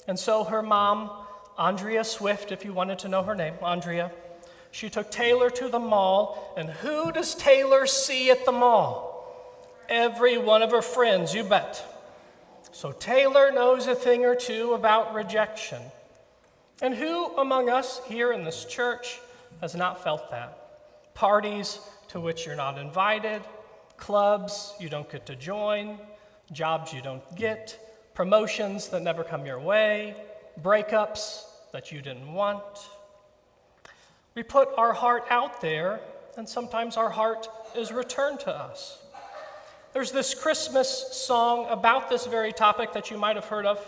And 0.08 0.18
so 0.18 0.44
her 0.44 0.62
mom, 0.62 1.12
Andrea 1.58 2.04
Swift, 2.04 2.52
if 2.52 2.64
you 2.64 2.74
wanted 2.74 3.00
to 3.00 3.08
know 3.08 3.24
her 3.24 3.36
name, 3.36 3.56
Andrea, 3.62 4.12
she 4.72 4.90
took 4.90 5.10
Taylor 5.12 5.50
to 5.52 5.70
the 5.70 5.80
mall. 5.80 6.54
And 6.56 6.70
who 6.70 7.12
does 7.12 7.36
Taylor 7.36 7.88
see 7.88 8.30
at 8.30 8.46
the 8.46 8.52
mall? 8.52 9.16
Every 9.90 10.38
one 10.38 10.62
of 10.62 10.72
her 10.72 10.82
friends, 10.82 11.34
you 11.34 11.44
bet. 11.44 11.84
So 12.72 12.92
Taylor 12.92 13.52
knows 13.52 13.88
a 13.88 13.96
thing 13.96 14.26
or 14.26 14.36
two 14.36 14.74
about 14.74 15.14
rejection. 15.14 15.82
And 16.82 16.94
who 16.94 17.36
among 17.38 17.70
us 17.70 18.02
here 18.06 18.32
in 18.32 18.44
this 18.44 18.66
church 18.66 19.20
has 19.62 19.74
not 19.74 20.04
felt 20.04 20.30
that? 20.30 21.16
Parties 21.16 21.80
to 22.10 22.20
which 22.20 22.46
you're 22.46 22.56
not 22.56 22.78
invited, 22.78 23.42
clubs 23.98 24.76
you 24.80 24.90
don't 24.90 25.10
get 25.12 25.26
to 25.26 25.36
join, 25.36 25.98
jobs 26.52 26.94
you 26.94 27.02
don't 27.02 27.36
get, 27.36 28.12
promotions 28.14 28.90
that 28.90 29.04
never 29.04 29.24
come 29.24 29.46
your 29.46 29.60
way, 29.60 30.16
breakups 30.62 31.44
that 31.72 31.92
you 31.92 32.02
didn't 32.02 32.34
want. 32.34 32.64
We 34.36 34.44
put 34.44 34.70
our 34.78 34.94
heart 34.94 35.26
out 35.30 35.62
there, 35.62 36.00
and 36.38 36.48
sometimes 36.48 36.98
our 36.98 37.10
heart 37.10 37.48
is 37.76 37.92
returned 37.92 38.40
to 38.42 38.52
us. 38.52 39.00
There's 39.94 40.12
this 40.12 40.34
Christmas 40.34 40.88
song 41.12 41.68
about 41.70 42.10
this 42.10 42.26
very 42.28 42.54
topic 42.54 42.94
that 42.94 43.10
you 43.10 43.18
might 43.18 43.36
have 43.36 43.46
heard 43.46 43.66
of. 43.66 43.80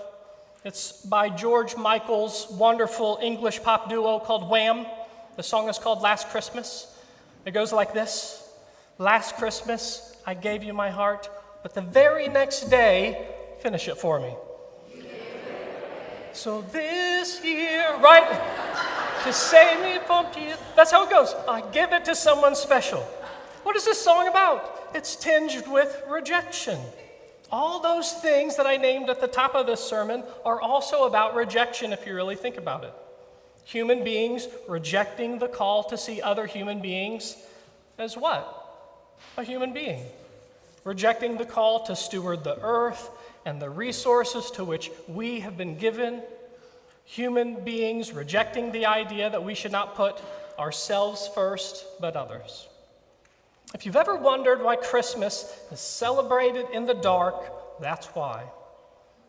It's 0.65 0.91
by 1.03 1.29
George 1.29 1.77
Michael's 1.77 2.47
wonderful 2.49 3.19
English 3.21 3.61
pop 3.63 3.89
duo 3.89 4.19
called 4.19 4.49
Wham. 4.49 4.85
The 5.37 5.43
song 5.43 5.69
is 5.69 5.77
called 5.77 6.01
Last 6.01 6.29
Christmas. 6.29 6.97
It 7.45 7.51
goes 7.51 7.71
like 7.71 7.93
this 7.93 8.45
Last 8.97 9.35
Christmas, 9.35 10.17
I 10.25 10.33
gave 10.33 10.63
you 10.63 10.73
my 10.73 10.89
heart, 10.89 11.29
but 11.61 11.73
the 11.73 11.81
very 11.81 12.27
next 12.27 12.69
day, 12.69 13.27
finish 13.59 13.87
it 13.87 13.97
for 13.97 14.19
me. 14.19 14.35
So 16.33 16.61
this 16.61 17.43
year, 17.43 17.97
right? 17.99 18.59
to 19.23 19.33
save 19.33 19.81
me 19.81 19.99
from 20.05 20.31
tears. 20.31 20.57
That's 20.75 20.91
how 20.91 21.05
it 21.05 21.09
goes. 21.09 21.35
I 21.47 21.61
give 21.71 21.91
it 21.91 22.05
to 22.05 22.15
someone 22.15 22.55
special. 22.55 23.01
What 23.63 23.75
is 23.75 23.85
this 23.85 24.01
song 24.01 24.27
about? 24.27 24.89
It's 24.95 25.15
tinged 25.15 25.67
with 25.67 26.01
rejection. 26.07 26.79
All 27.51 27.81
those 27.81 28.13
things 28.13 28.55
that 28.55 28.65
I 28.65 28.77
named 28.77 29.09
at 29.09 29.19
the 29.19 29.27
top 29.27 29.55
of 29.55 29.67
this 29.67 29.81
sermon 29.81 30.23
are 30.45 30.61
also 30.61 31.03
about 31.03 31.35
rejection 31.35 31.91
if 31.91 32.05
you 32.05 32.15
really 32.15 32.35
think 32.35 32.57
about 32.57 32.83
it. 32.83 32.93
Human 33.65 34.03
beings 34.03 34.47
rejecting 34.67 35.39
the 35.39 35.47
call 35.47 35.83
to 35.85 35.97
see 35.97 36.21
other 36.21 36.45
human 36.45 36.81
beings 36.81 37.35
as 37.97 38.15
what? 38.15 38.55
A 39.37 39.43
human 39.43 39.73
being. 39.73 40.05
Rejecting 40.83 41.37
the 41.37 41.45
call 41.45 41.85
to 41.85 41.95
steward 41.95 42.43
the 42.43 42.59
earth 42.61 43.09
and 43.45 43.61
the 43.61 43.69
resources 43.69 44.51
to 44.51 44.63
which 44.63 44.91
we 45.07 45.41
have 45.41 45.57
been 45.57 45.77
given. 45.77 46.21
Human 47.05 47.63
beings 47.63 48.13
rejecting 48.13 48.71
the 48.71 48.85
idea 48.85 49.29
that 49.29 49.43
we 49.43 49.55
should 49.55 49.71
not 49.71 49.95
put 49.95 50.21
ourselves 50.57 51.29
first, 51.33 51.85
but 51.99 52.15
others. 52.15 52.67
If 53.73 53.85
you've 53.85 53.95
ever 53.95 54.15
wondered 54.15 54.63
why 54.63 54.75
Christmas 54.75 55.55
is 55.71 55.79
celebrated 55.79 56.65
in 56.73 56.85
the 56.85 56.93
dark, 56.93 57.79
that's 57.79 58.07
why. 58.07 58.43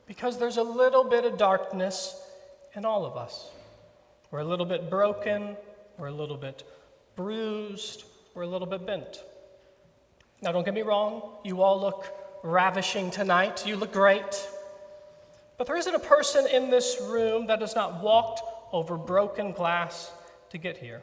Because 0.07 0.39
there's 0.39 0.57
a 0.57 0.63
little 0.63 1.05
bit 1.05 1.25
of 1.25 1.39
darkness 1.39 2.21
in 2.75 2.85
all 2.85 3.05
of 3.05 3.17
us. 3.17 3.51
We're 4.31 4.41
a 4.41 4.45
little 4.45 4.67
bit 4.67 4.89
broken, 4.89 5.57
we're 5.99 6.09
a 6.09 6.13
little 6.13 6.37
bit 6.37 6.63
bruised, 7.17 8.05
we're 8.35 8.43
a 8.43 8.47
little 8.47 8.67
bit 8.67 8.87
bent. 8.87 9.23
Now, 10.43 10.53
don't 10.53 10.65
get 10.65 10.73
me 10.73 10.83
wrong, 10.83 11.23
you 11.45 11.63
all 11.63 11.81
look 11.81 12.07
ravishing 12.43 13.11
tonight, 13.11 13.67
you 13.67 13.77
look 13.77 13.93
great. 13.93 14.49
But 15.59 15.67
there 15.67 15.77
isn't 15.77 15.95
a 15.95 15.99
person 15.99 16.47
in 16.47 16.71
this 16.71 16.99
room 17.03 17.47
that 17.49 17.61
has 17.61 17.75
not 17.75 18.03
walked 18.03 18.41
over 18.73 18.97
broken 18.97 19.53
glass 19.53 20.11
to 20.49 20.57
get 20.57 20.79
here. 20.79 21.03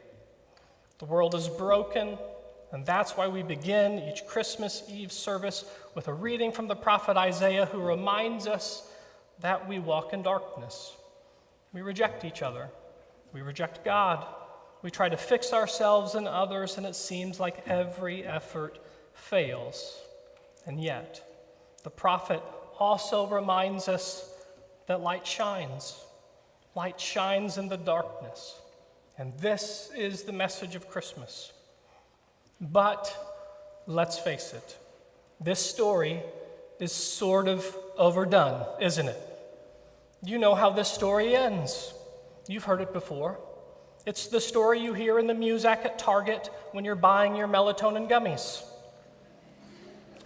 The 0.97 1.05
world 1.05 1.35
is 1.35 1.47
broken, 1.47 2.17
and 2.71 2.83
that's 2.83 3.15
why 3.15 3.27
we 3.27 3.43
begin 3.43 3.99
each 4.09 4.25
Christmas 4.25 4.81
Eve 4.89 5.11
service 5.11 5.65
with 5.93 6.07
a 6.07 6.13
reading 6.13 6.51
from 6.51 6.67
the 6.67 6.75
prophet 6.75 7.15
Isaiah 7.15 7.67
who 7.67 7.79
reminds 7.79 8.47
us 8.47 8.89
that 9.41 9.67
we 9.67 9.77
walk 9.77 10.13
in 10.13 10.23
darkness. 10.23 10.93
We 11.73 11.81
reject 11.83 12.25
each 12.25 12.41
other, 12.41 12.69
we 13.33 13.41
reject 13.41 13.85
God, 13.85 14.25
we 14.81 14.89
try 14.89 15.09
to 15.09 15.17
fix 15.17 15.53
ourselves 15.53 16.15
and 16.15 16.27
others, 16.27 16.77
and 16.77 16.87
it 16.87 16.95
seems 16.95 17.39
like 17.39 17.67
every 17.67 18.25
effort 18.25 18.79
fails. 19.17 19.99
And 20.65 20.81
yet, 20.81 21.21
the 21.83 21.89
prophet 21.89 22.41
also 22.79 23.27
reminds 23.27 23.87
us 23.87 24.29
that 24.87 25.01
light 25.01 25.25
shines. 25.25 25.99
Light 26.75 26.99
shines 26.99 27.57
in 27.57 27.67
the 27.67 27.77
darkness. 27.77 28.59
And 29.17 29.37
this 29.39 29.89
is 29.95 30.23
the 30.23 30.31
message 30.31 30.75
of 30.75 30.89
Christmas. 30.89 31.51
But 32.61 33.15
let's 33.87 34.19
face 34.19 34.53
it, 34.53 34.77
this 35.39 35.59
story 35.59 36.21
is 36.79 36.91
sort 36.91 37.47
of 37.47 37.65
overdone, 37.97 38.65
isn't 38.79 39.07
it? 39.07 39.21
You 40.23 40.37
know 40.37 40.55
how 40.55 40.69
this 40.69 40.87
story 40.87 41.35
ends. 41.35 41.93
You've 42.47 42.63
heard 42.63 42.81
it 42.81 42.93
before. 42.93 43.39
It's 44.05 44.27
the 44.27 44.39
story 44.39 44.79
you 44.79 44.93
hear 44.93 45.19
in 45.19 45.27
the 45.27 45.33
Muzak 45.33 45.85
at 45.85 45.99
Target 45.99 46.49
when 46.71 46.85
you're 46.85 46.95
buying 46.95 47.35
your 47.35 47.47
melatonin 47.47 48.09
gummies. 48.09 48.63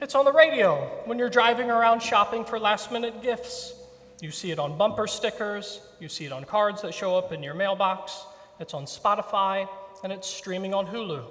It's 0.02 0.16
on 0.16 0.26
the 0.26 0.34
radio 0.34 0.78
when 1.06 1.20
you're 1.20 1.30
driving 1.30 1.70
around 1.70 2.02
shopping 2.02 2.44
for 2.44 2.58
last 2.58 2.92
minute 2.92 3.22
gifts. 3.22 3.76
You 4.20 4.32
see 4.32 4.50
it 4.50 4.58
on 4.58 4.76
bumper 4.76 5.06
stickers, 5.06 5.80
you 6.00 6.10
see 6.10 6.26
it 6.26 6.32
on 6.32 6.44
cards 6.44 6.82
that 6.82 6.96
show 6.96 7.16
up 7.16 7.32
in 7.32 7.44
your 7.44 7.54
mailbox, 7.54 8.26
it's 8.60 8.74
on 8.74 8.86
Spotify, 8.86 9.70
and 10.04 10.12
it's 10.12 10.28
streaming 10.28 10.74
on 10.74 10.88
Hulu. 10.88 11.24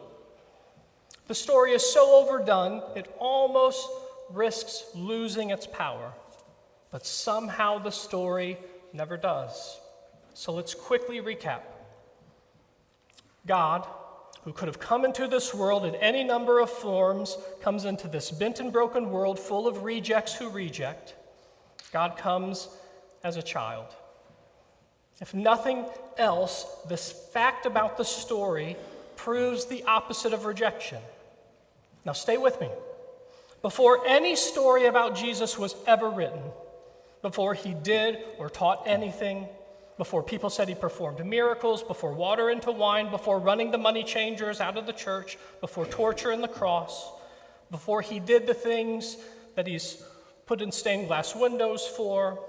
The 1.27 1.35
story 1.35 1.73
is 1.73 1.83
so 1.83 2.23
overdone, 2.23 2.81
it 2.95 3.13
almost 3.19 3.89
risks 4.31 4.85
losing 4.95 5.51
its 5.51 5.67
power. 5.67 6.13
But 6.93 7.05
somehow 7.05 7.79
the 7.79 7.91
story 7.91 8.57
never 8.93 9.17
does. 9.17 9.81
So 10.35 10.53
let's 10.53 10.75
quickly 10.75 11.21
recap. 11.21 11.63
God, 13.49 13.85
who 14.45 14.53
could 14.53 14.69
have 14.69 14.81
come 14.81 15.05
into 15.05 15.29
this 15.29 15.55
world 15.55 15.85
in 15.85 15.95
any 15.97 16.25
number 16.25 16.61
of 16.61 16.71
forms, 16.71 17.37
comes 17.61 17.85
into 17.85 18.09
this 18.09 18.31
bent 18.31 18.61
and 18.61 18.73
broken 18.73 19.11
world 19.11 19.39
full 19.39 19.67
of 19.67 19.83
rejects 19.83 20.35
who 20.35 20.49
reject. 20.49 21.15
God 21.93 22.17
comes 22.17 22.69
as 23.23 23.37
a 23.37 23.43
child. 23.43 23.87
If 25.21 25.35
nothing 25.35 25.85
else, 26.17 26.67
this 26.89 27.13
fact 27.33 27.67
about 27.67 27.99
the 27.99 28.05
story 28.05 28.77
proves 29.17 29.67
the 29.67 29.83
opposite 29.85 30.33
of 30.33 30.47
rejection. 30.47 31.03
Now, 32.07 32.13
stay 32.13 32.39
with 32.39 32.59
me. 32.61 32.71
Before 33.61 34.07
any 34.07 34.37
story 34.37 34.87
about 34.87 35.17
Jesus 35.17 35.59
was 35.59 35.75
ever 35.87 36.09
written, 36.09 36.41
before 37.21 37.53
he 37.53 37.75
did 37.75 38.19
or 38.39 38.49
taught 38.49 38.85
anything, 38.87 39.47
before 40.01 40.23
people 40.23 40.49
said 40.49 40.67
he 40.67 40.75
performed 40.75 41.23
miracles, 41.27 41.83
before 41.83 42.15
water 42.15 42.49
into 42.49 42.73
wine, 42.73 43.11
before 43.11 43.39
running 43.39 43.71
the 43.71 43.77
money 43.77 44.03
changers 44.03 44.59
out 44.59 44.79
of 44.79 44.87
the 44.87 44.95
church, 44.95 45.37
before 45.61 45.85
torture 45.85 46.31
and 46.31 46.43
the 46.43 46.49
cross, 46.49 47.13
before 47.71 48.01
he 48.01 48.19
did 48.19 48.47
the 48.47 48.55
things 48.55 49.19
that 49.57 49.67
he's 49.67 50.03
put 50.47 50.63
in 50.63 50.73
stained 50.73 51.09
glass 51.09 51.37
windows 51.37 51.87
for, 51.87 52.43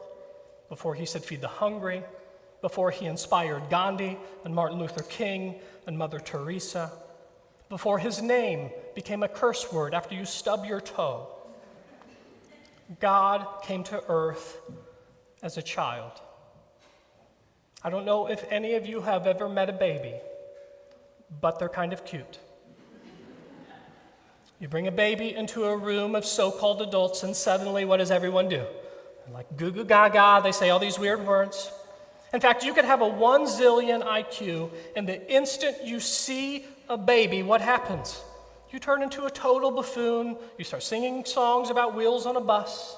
before 0.70 0.96
he 0.96 1.06
said, 1.06 1.26
Feed 1.26 1.42
the 1.42 1.50
hungry, 1.50 2.04
before 2.62 2.90
he 2.90 3.06
inspired 3.06 3.70
Gandhi 3.70 4.18
and 4.46 4.56
Martin 4.56 4.80
Luther 4.80 5.04
King 5.04 5.56
and 5.88 5.98
Mother 5.98 6.20
Teresa, 6.20 6.90
before 7.68 8.00
his 8.00 8.22
name 8.22 8.70
became 8.96 9.24
a 9.24 9.28
curse 9.28 9.74
word 9.74 9.94
after 9.94 10.16
you 10.16 10.24
stub 10.24 10.64
your 10.66 10.80
toe. 10.80 11.28
God 13.02 13.46
came 13.62 13.84
to 13.84 14.02
earth 14.08 14.58
as 15.44 15.58
a 15.58 15.62
child. 15.62 16.22
I 17.84 17.90
don't 17.90 18.06
know 18.06 18.28
if 18.28 18.46
any 18.52 18.76
of 18.76 18.86
you 18.86 19.02
have 19.02 19.26
ever 19.26 19.50
met 19.50 19.70
a 19.70 19.74
baby, 19.74 20.14
but 21.42 21.58
they're 21.58 21.70
kind 21.70 21.94
of 21.94 22.06
cute. 22.06 22.40
You 24.60 24.68
bring 24.68 24.86
a 24.86 24.92
baby 24.92 25.36
into 25.36 25.66
a 25.66 25.76
room 25.76 26.14
of 26.14 26.24
so 26.24 26.52
called 26.52 26.84
adults, 26.84 27.24
and 27.24 27.36
suddenly, 27.36 27.84
what 27.84 27.98
does 27.98 28.12
everyone 28.12 28.48
do? 28.50 28.66
like 29.34 29.56
goo 29.56 29.72
goo 29.72 29.86
gaga, 29.86 30.42
they 30.44 30.52
say 30.52 30.70
all 30.70 30.80
these 30.80 31.00
weird 31.00 31.26
words. 31.26 31.72
In 32.34 32.42
fact, 32.42 32.64
you 32.64 32.74
could 32.74 32.86
have 32.86 33.02
a 33.02 33.08
one 33.08 33.46
zillion 33.46 34.06
IQ, 34.06 34.72
and 34.96 35.08
the 35.08 35.32
instant 35.32 35.84
you 35.86 36.00
see 36.00 36.66
a 36.90 36.98
baby, 36.98 37.42
what 37.42 37.62
happens? 37.62 38.22
You 38.72 38.80
turn 38.80 39.02
into 39.02 39.26
a 39.26 39.30
total 39.30 39.72
buffoon, 39.72 40.38
you 40.58 40.64
start 40.64 40.84
singing 40.84 41.26
songs 41.26 41.70
about 41.70 41.96
wheels 41.96 42.26
on 42.26 42.36
a 42.36 42.42
bus, 42.42 42.98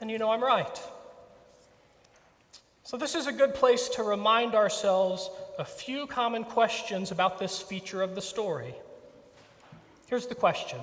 and 0.00 0.10
you 0.10 0.18
know 0.18 0.30
I'm 0.30 0.42
right. 0.42 0.80
So, 2.86 2.98
this 2.98 3.14
is 3.14 3.26
a 3.26 3.32
good 3.32 3.54
place 3.54 3.88
to 3.90 4.02
remind 4.02 4.54
ourselves 4.54 5.30
a 5.58 5.64
few 5.64 6.06
common 6.06 6.44
questions 6.44 7.10
about 7.10 7.38
this 7.38 7.62
feature 7.62 8.02
of 8.02 8.14
the 8.14 8.20
story. 8.20 8.74
Here's 10.06 10.26
the 10.26 10.34
question 10.34 10.78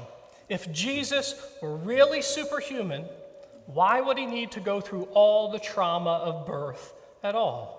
If 0.49 0.71
Jesus 0.71 1.35
were 1.61 1.75
really 1.75 2.23
superhuman, 2.23 3.05
why 3.67 4.01
would 4.01 4.17
he 4.17 4.25
need 4.25 4.51
to 4.53 4.59
go 4.59 4.81
through 4.81 5.03
all 5.13 5.51
the 5.51 5.59
trauma 5.59 6.13
of 6.23 6.47
birth 6.47 6.91
at 7.21 7.35
all? 7.35 7.77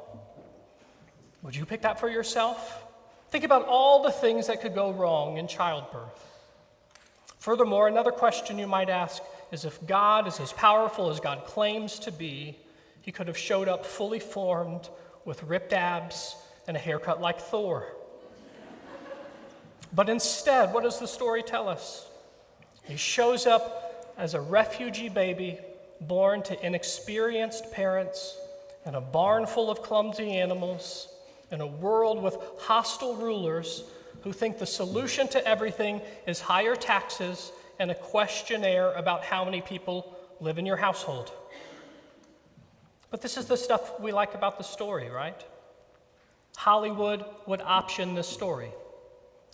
Would 1.42 1.56
you 1.56 1.66
pick 1.66 1.82
that 1.82 1.98
for 1.98 2.08
yourself? 2.08 2.84
Think 3.30 3.42
about 3.42 3.66
all 3.66 4.04
the 4.04 4.12
things 4.12 4.46
that 4.46 4.60
could 4.60 4.74
go 4.74 4.92
wrong 4.92 5.36
in 5.36 5.48
childbirth. 5.48 6.28
Furthermore, 7.40 7.88
another 7.88 8.12
question 8.12 8.56
you 8.56 8.68
might 8.68 8.88
ask 8.88 9.20
is 9.50 9.64
if 9.64 9.84
God 9.84 10.28
is 10.28 10.38
as 10.38 10.52
powerful 10.52 11.10
as 11.10 11.18
God 11.18 11.44
claims 11.44 11.98
to 12.00 12.12
be, 12.12 12.56
he 13.02 13.12
could 13.12 13.28
have 13.28 13.36
showed 13.36 13.68
up 13.68 13.84
fully 13.84 14.20
formed 14.20 14.88
with 15.24 15.42
ripped 15.42 15.72
abs 15.72 16.36
and 16.66 16.76
a 16.76 16.80
haircut 16.80 17.20
like 17.20 17.38
Thor. 17.38 17.86
But 19.92 20.08
instead, 20.08 20.72
what 20.72 20.84
does 20.84 20.98
the 20.98 21.06
story 21.06 21.42
tell 21.42 21.68
us? 21.68 22.08
He 22.84 22.96
shows 22.96 23.46
up 23.46 24.14
as 24.16 24.34
a 24.34 24.40
refugee 24.40 25.08
baby 25.08 25.58
born 26.00 26.42
to 26.44 26.66
inexperienced 26.66 27.70
parents 27.72 28.38
in 28.86 28.94
a 28.94 29.00
barn 29.00 29.46
full 29.46 29.70
of 29.70 29.82
clumsy 29.82 30.32
animals, 30.32 31.08
in 31.50 31.60
a 31.60 31.66
world 31.66 32.22
with 32.22 32.36
hostile 32.58 33.14
rulers 33.16 33.84
who 34.22 34.32
think 34.32 34.58
the 34.58 34.66
solution 34.66 35.28
to 35.28 35.46
everything 35.46 36.00
is 36.26 36.40
higher 36.40 36.74
taxes 36.74 37.52
and 37.78 37.90
a 37.90 37.94
questionnaire 37.94 38.92
about 38.92 39.24
how 39.24 39.44
many 39.44 39.60
people 39.60 40.16
live 40.40 40.58
in 40.58 40.66
your 40.66 40.76
household. 40.76 41.32
But 43.12 43.20
this 43.20 43.36
is 43.36 43.44
the 43.44 43.58
stuff 43.58 44.00
we 44.00 44.10
like 44.10 44.34
about 44.34 44.56
the 44.56 44.64
story, 44.64 45.10
right? 45.10 45.44
Hollywood 46.56 47.24
would 47.46 47.60
option 47.60 48.14
this 48.14 48.26
story 48.26 48.70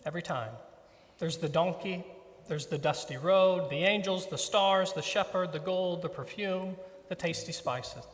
every 0.06 0.22
time. 0.22 0.52
There's 1.18 1.38
the 1.38 1.48
donkey, 1.48 2.04
there's 2.46 2.66
the 2.66 2.78
dusty 2.78 3.16
road, 3.16 3.68
the 3.68 3.82
angels, 3.82 4.28
the 4.28 4.38
stars, 4.38 4.92
the 4.92 5.02
shepherd, 5.02 5.52
the 5.52 5.58
gold, 5.58 6.02
the 6.02 6.08
perfume, 6.08 6.76
the 7.08 7.16
tasty 7.16 7.50
spices. 7.50 8.04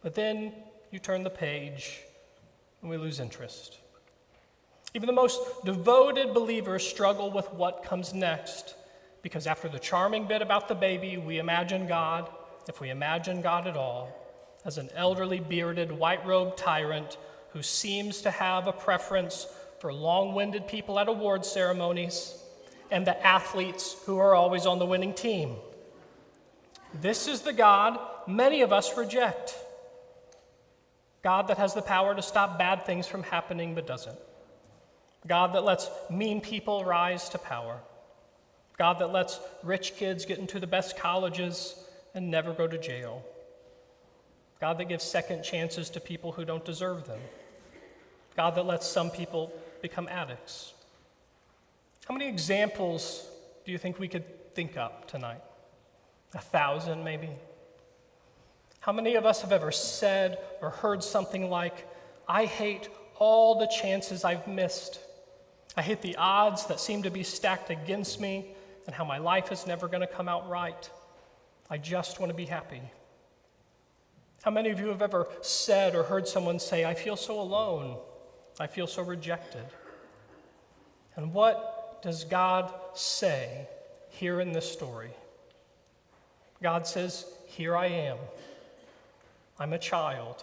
But 0.00 0.14
then 0.14 0.52
you 0.92 1.00
turn 1.00 1.24
the 1.24 1.30
page 1.30 2.02
and 2.82 2.90
we 2.90 2.98
lose 2.98 3.18
interest. 3.18 3.78
Even 4.94 5.08
the 5.08 5.12
most 5.12 5.64
devoted 5.64 6.32
believers 6.34 6.86
struggle 6.86 7.32
with 7.32 7.52
what 7.52 7.82
comes 7.82 8.14
next 8.14 8.76
because 9.22 9.48
after 9.48 9.68
the 9.68 9.78
charming 9.80 10.28
bit 10.28 10.40
about 10.40 10.68
the 10.68 10.74
baby, 10.76 11.16
we 11.16 11.38
imagine 11.38 11.88
God, 11.88 12.30
if 12.68 12.80
we 12.80 12.90
imagine 12.90 13.42
God 13.42 13.66
at 13.66 13.76
all, 13.76 14.19
as 14.64 14.78
an 14.78 14.90
elderly, 14.94 15.40
bearded, 15.40 15.90
white 15.92 16.24
robed 16.26 16.58
tyrant 16.58 17.16
who 17.52 17.62
seems 17.62 18.22
to 18.22 18.30
have 18.30 18.66
a 18.66 18.72
preference 18.72 19.46
for 19.78 19.92
long 19.92 20.34
winded 20.34 20.66
people 20.68 20.98
at 20.98 21.08
award 21.08 21.44
ceremonies 21.44 22.36
and 22.90 23.06
the 23.06 23.26
athletes 23.26 23.96
who 24.04 24.18
are 24.18 24.34
always 24.34 24.66
on 24.66 24.78
the 24.78 24.86
winning 24.86 25.14
team. 25.14 25.56
This 27.00 27.28
is 27.28 27.42
the 27.42 27.52
God 27.52 27.98
many 28.26 28.62
of 28.62 28.72
us 28.72 28.96
reject. 28.96 29.54
God 31.22 31.48
that 31.48 31.58
has 31.58 31.74
the 31.74 31.82
power 31.82 32.14
to 32.14 32.22
stop 32.22 32.58
bad 32.58 32.86
things 32.86 33.06
from 33.06 33.22
happening 33.22 33.74
but 33.74 33.86
doesn't. 33.86 34.18
God 35.26 35.52
that 35.54 35.64
lets 35.64 35.90
mean 36.10 36.40
people 36.40 36.84
rise 36.84 37.28
to 37.30 37.38
power. 37.38 37.80
God 38.78 38.98
that 39.00 39.12
lets 39.12 39.38
rich 39.62 39.96
kids 39.96 40.24
get 40.24 40.38
into 40.38 40.58
the 40.58 40.66
best 40.66 40.96
colleges 40.96 41.74
and 42.14 42.30
never 42.30 42.52
go 42.54 42.66
to 42.66 42.78
jail. 42.78 43.22
God 44.60 44.78
that 44.78 44.88
gives 44.88 45.04
second 45.04 45.42
chances 45.42 45.88
to 45.90 46.00
people 46.00 46.32
who 46.32 46.44
don't 46.44 46.64
deserve 46.64 47.06
them. 47.06 47.20
God 48.36 48.54
that 48.56 48.66
lets 48.66 48.86
some 48.86 49.10
people 49.10 49.52
become 49.80 50.06
addicts. 50.08 50.74
How 52.06 52.14
many 52.14 52.28
examples 52.28 53.26
do 53.64 53.72
you 53.72 53.78
think 53.78 53.98
we 53.98 54.08
could 54.08 54.54
think 54.54 54.76
up 54.76 55.08
tonight? 55.08 55.40
A 56.34 56.38
thousand, 56.40 57.04
maybe? 57.04 57.30
How 58.80 58.92
many 58.92 59.14
of 59.14 59.26
us 59.26 59.42
have 59.42 59.52
ever 59.52 59.72
said 59.72 60.38
or 60.60 60.70
heard 60.70 61.02
something 61.02 61.50
like, 61.50 61.86
I 62.28 62.46
hate 62.46 62.88
all 63.18 63.58
the 63.58 63.66
chances 63.66 64.24
I've 64.24 64.46
missed? 64.46 65.00
I 65.76 65.82
hate 65.82 66.02
the 66.02 66.16
odds 66.16 66.66
that 66.66 66.80
seem 66.80 67.02
to 67.04 67.10
be 67.10 67.22
stacked 67.22 67.70
against 67.70 68.20
me 68.20 68.46
and 68.86 68.94
how 68.94 69.04
my 69.04 69.18
life 69.18 69.52
is 69.52 69.66
never 69.66 69.86
going 69.88 70.00
to 70.00 70.06
come 70.06 70.28
out 70.28 70.48
right. 70.48 70.90
I 71.68 71.78
just 71.78 72.20
want 72.20 72.30
to 72.30 72.36
be 72.36 72.46
happy. 72.46 72.82
How 74.42 74.50
many 74.50 74.70
of 74.70 74.80
you 74.80 74.86
have 74.88 75.02
ever 75.02 75.28
said 75.42 75.94
or 75.94 76.02
heard 76.02 76.26
someone 76.26 76.58
say, 76.58 76.84
I 76.84 76.94
feel 76.94 77.16
so 77.16 77.40
alone? 77.40 77.98
I 78.58 78.66
feel 78.66 78.86
so 78.86 79.02
rejected? 79.02 79.64
And 81.16 81.34
what 81.34 82.02
does 82.02 82.24
God 82.24 82.72
say 82.94 83.68
here 84.08 84.40
in 84.40 84.52
this 84.52 84.70
story? 84.70 85.10
God 86.62 86.86
says, 86.86 87.26
Here 87.46 87.76
I 87.76 87.86
am. 87.86 88.16
I'm 89.58 89.74
a 89.74 89.78
child. 89.78 90.42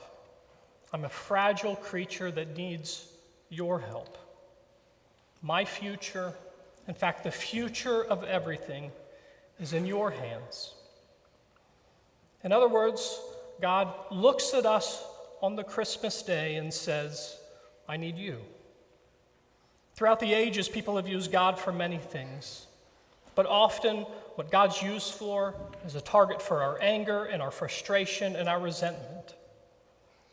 I'm 0.94 1.04
a 1.04 1.10
fragile 1.10 1.76
creature 1.76 2.32
that 2.32 2.56
needs 2.56 3.08
your 3.50 3.80
help. 3.80 4.18
My 5.42 5.66
future, 5.66 6.34
in 6.88 6.94
fact, 6.94 7.24
the 7.24 7.32
future 7.32 8.04
of 8.04 8.24
everything, 8.24 8.92
is 9.60 9.74
in 9.74 9.86
your 9.86 10.12
hands. 10.12 10.74
In 12.44 12.52
other 12.52 12.68
words, 12.68 13.20
God 13.62 13.94
looks 14.12 14.54
at 14.54 14.66
us 14.66 15.04
on 15.42 15.56
the 15.56 15.64
Christmas 15.64 16.22
day 16.22 16.56
and 16.56 16.74
says, 16.74 17.38
I 17.88 17.98
need 17.98 18.18
you. 18.18 18.38
Throughout 19.96 20.20
the 20.20 20.34
ages, 20.34 20.70
people 20.70 20.96
have 20.98 21.08
used 21.08 21.32
God 21.32 21.58
for 21.58 21.72
many 21.72 21.98
things, 21.98 22.68
but 23.34 23.46
often 23.46 24.06
what 24.36 24.52
God's 24.52 24.82
used 24.82 25.14
for 25.14 25.56
is 25.86 25.96
a 25.96 26.02
target 26.02 26.42
for 26.42 26.62
our 26.62 26.80
anger 26.82 27.26
and 27.26 27.42
our 27.42 27.50
frustration 27.50 28.36
and 28.36 28.48
our 28.48 28.60
resentment. 28.60 29.36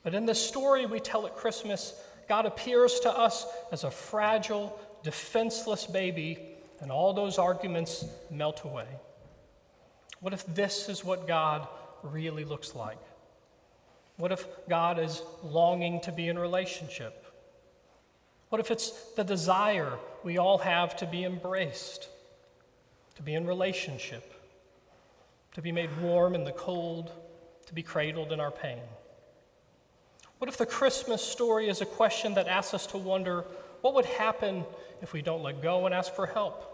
But 0.03 0.14
in 0.14 0.27
the 0.27 0.35
story 0.35 0.85
we 0.85 1.01
tell 1.01 1.27
at 1.27 1.37
Christmas, 1.37 1.95
God 2.29 2.45
appears 2.45 3.01
to 3.01 3.11
us 3.11 3.47
as 3.72 3.85
a 3.85 3.91
fragile, 3.91 4.79
defenseless 5.03 5.87
baby, 5.87 6.39
and 6.81 6.93
all 6.93 7.14
those 7.14 7.39
arguments 7.39 8.05
melt 8.31 8.64
away. 8.64 8.89
What 10.20 10.35
if 10.35 10.45
this 10.55 10.91
is 10.91 11.03
what 11.03 11.27
God 11.27 11.66
really 12.03 12.45
looks 12.45 12.75
like? 12.75 12.99
What 14.16 14.32
if 14.32 14.46
God 14.68 14.98
is 14.98 15.22
longing 15.42 16.00
to 16.02 16.12
be 16.12 16.28
in 16.28 16.38
relationship? 16.38 17.26
What 18.48 18.60
if 18.60 18.70
it's 18.70 18.90
the 19.14 19.24
desire 19.24 19.98
we 20.22 20.38
all 20.38 20.58
have 20.58 20.96
to 20.98 21.06
be 21.06 21.24
embraced, 21.24 22.08
to 23.16 23.22
be 23.22 23.34
in 23.34 23.46
relationship, 23.46 24.32
to 25.54 25.62
be 25.62 25.72
made 25.72 25.90
warm 26.00 26.34
in 26.34 26.44
the 26.44 26.52
cold, 26.52 27.10
to 27.66 27.74
be 27.74 27.82
cradled 27.82 28.30
in 28.30 28.38
our 28.38 28.52
pain? 28.52 28.78
What 30.38 30.48
if 30.48 30.56
the 30.56 30.66
Christmas 30.66 31.22
story 31.22 31.68
is 31.68 31.80
a 31.80 31.86
question 31.86 32.34
that 32.34 32.48
asks 32.48 32.74
us 32.74 32.86
to 32.88 32.98
wonder 32.98 33.44
what 33.80 33.94
would 33.94 34.06
happen 34.06 34.64
if 35.02 35.12
we 35.12 35.20
don't 35.20 35.42
let 35.42 35.60
go 35.60 35.86
and 35.86 35.94
ask 35.94 36.14
for 36.14 36.26
help? 36.26 36.70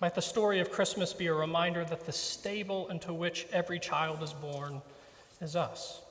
Might 0.00 0.14
the 0.14 0.20
story 0.20 0.58
of 0.58 0.70
Christmas 0.70 1.12
be 1.12 1.28
a 1.28 1.32
reminder 1.32 1.84
that 1.84 2.06
the 2.06 2.12
stable 2.12 2.88
into 2.88 3.14
which 3.14 3.46
every 3.52 3.78
child 3.78 4.20
is 4.22 4.32
born 4.32 4.82
is 5.40 5.54
us? 5.54 6.01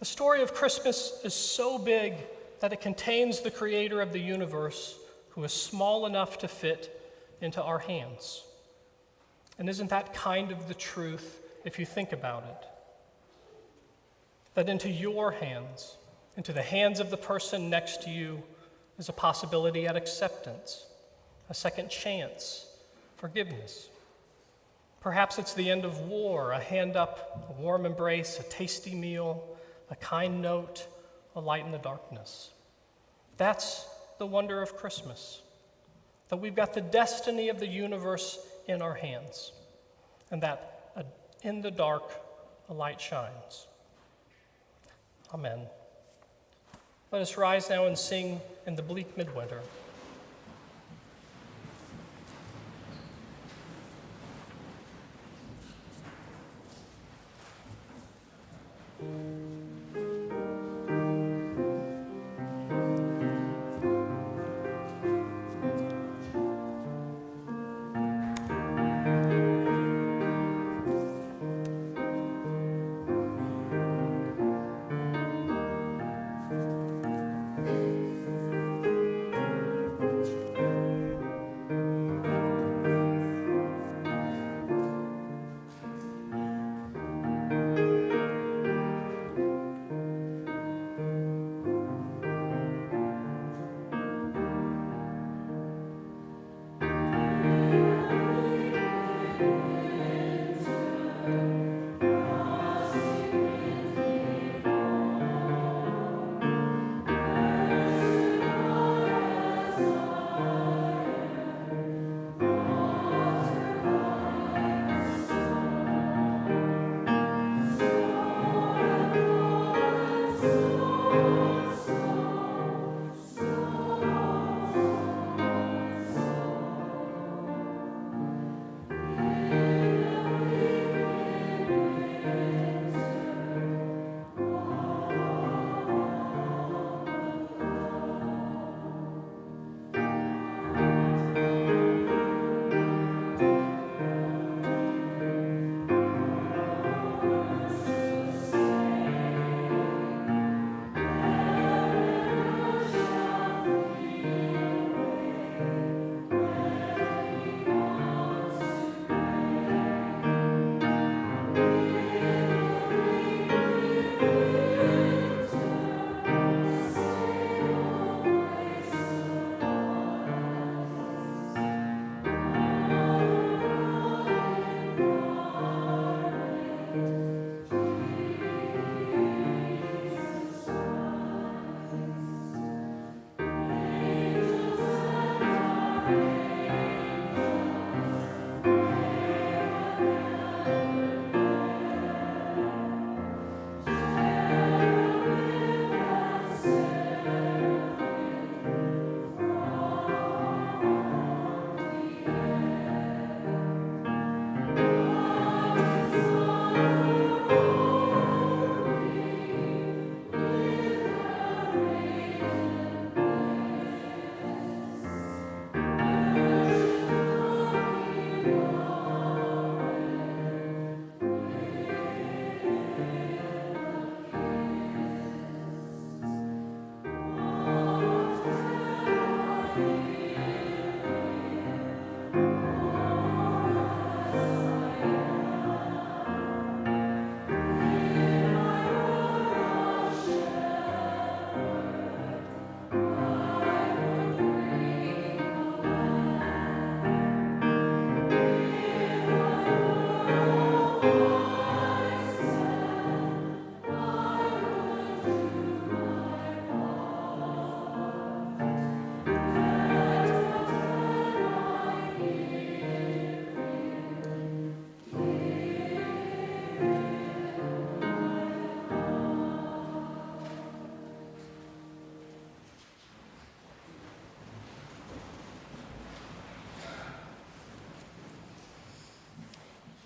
The 0.00 0.06
story 0.06 0.40
of 0.40 0.54
Christmas 0.54 1.20
is 1.24 1.34
so 1.34 1.78
big 1.78 2.14
that 2.60 2.72
it 2.72 2.80
contains 2.80 3.40
the 3.40 3.50
creator 3.50 4.00
of 4.00 4.14
the 4.14 4.18
universe 4.18 4.98
who 5.30 5.44
is 5.44 5.52
small 5.52 6.06
enough 6.06 6.38
to 6.38 6.48
fit 6.48 6.98
into 7.42 7.62
our 7.62 7.78
hands. 7.78 8.42
And 9.58 9.68
isn't 9.68 9.90
that 9.90 10.14
kind 10.14 10.52
of 10.52 10.68
the 10.68 10.74
truth 10.74 11.42
if 11.66 11.78
you 11.78 11.84
think 11.84 12.12
about 12.12 12.44
it? 12.44 12.66
That 14.54 14.70
into 14.70 14.88
your 14.88 15.32
hands, 15.32 15.96
into 16.34 16.54
the 16.54 16.62
hands 16.62 16.98
of 16.98 17.10
the 17.10 17.18
person 17.18 17.68
next 17.68 18.00
to 18.04 18.10
you, 18.10 18.42
is 18.98 19.10
a 19.10 19.12
possibility 19.12 19.86
at 19.86 19.96
acceptance, 19.96 20.86
a 21.50 21.54
second 21.54 21.90
chance, 21.90 22.66
forgiveness. 23.16 23.90
Perhaps 25.02 25.38
it's 25.38 25.52
the 25.52 25.68
end 25.68 25.84
of 25.84 26.00
war, 26.00 26.52
a 26.52 26.58
hand 26.58 26.96
up, 26.96 27.46
a 27.50 27.60
warm 27.60 27.84
embrace, 27.84 28.40
a 28.40 28.44
tasty 28.44 28.94
meal, 28.94 29.46
a 29.90 29.96
kind 29.96 30.40
note, 30.40 30.86
a 31.34 31.40
light 31.40 31.64
in 31.64 31.72
the 31.72 31.78
darkness. 31.78 32.50
That's 33.36 33.86
the 34.18 34.26
wonder 34.26 34.62
of 34.62 34.76
Christmas, 34.76 35.42
that 36.28 36.36
we've 36.36 36.54
got 36.54 36.74
the 36.74 36.80
destiny 36.80 37.48
of 37.48 37.58
the 37.58 37.66
universe 37.66 38.38
in 38.68 38.82
our 38.82 38.94
hands, 38.94 39.52
and 40.30 40.42
that 40.42 40.92
uh, 40.96 41.02
in 41.42 41.60
the 41.60 41.70
dark, 41.70 42.12
a 42.68 42.72
light 42.72 43.00
shines. 43.00 43.66
Amen. 45.34 45.60
Let 47.10 47.22
us 47.22 47.36
rise 47.36 47.68
now 47.68 47.86
and 47.86 47.98
sing 47.98 48.40
in 48.66 48.76
the 48.76 48.82
bleak 48.82 49.16
midwinter. 49.16 49.60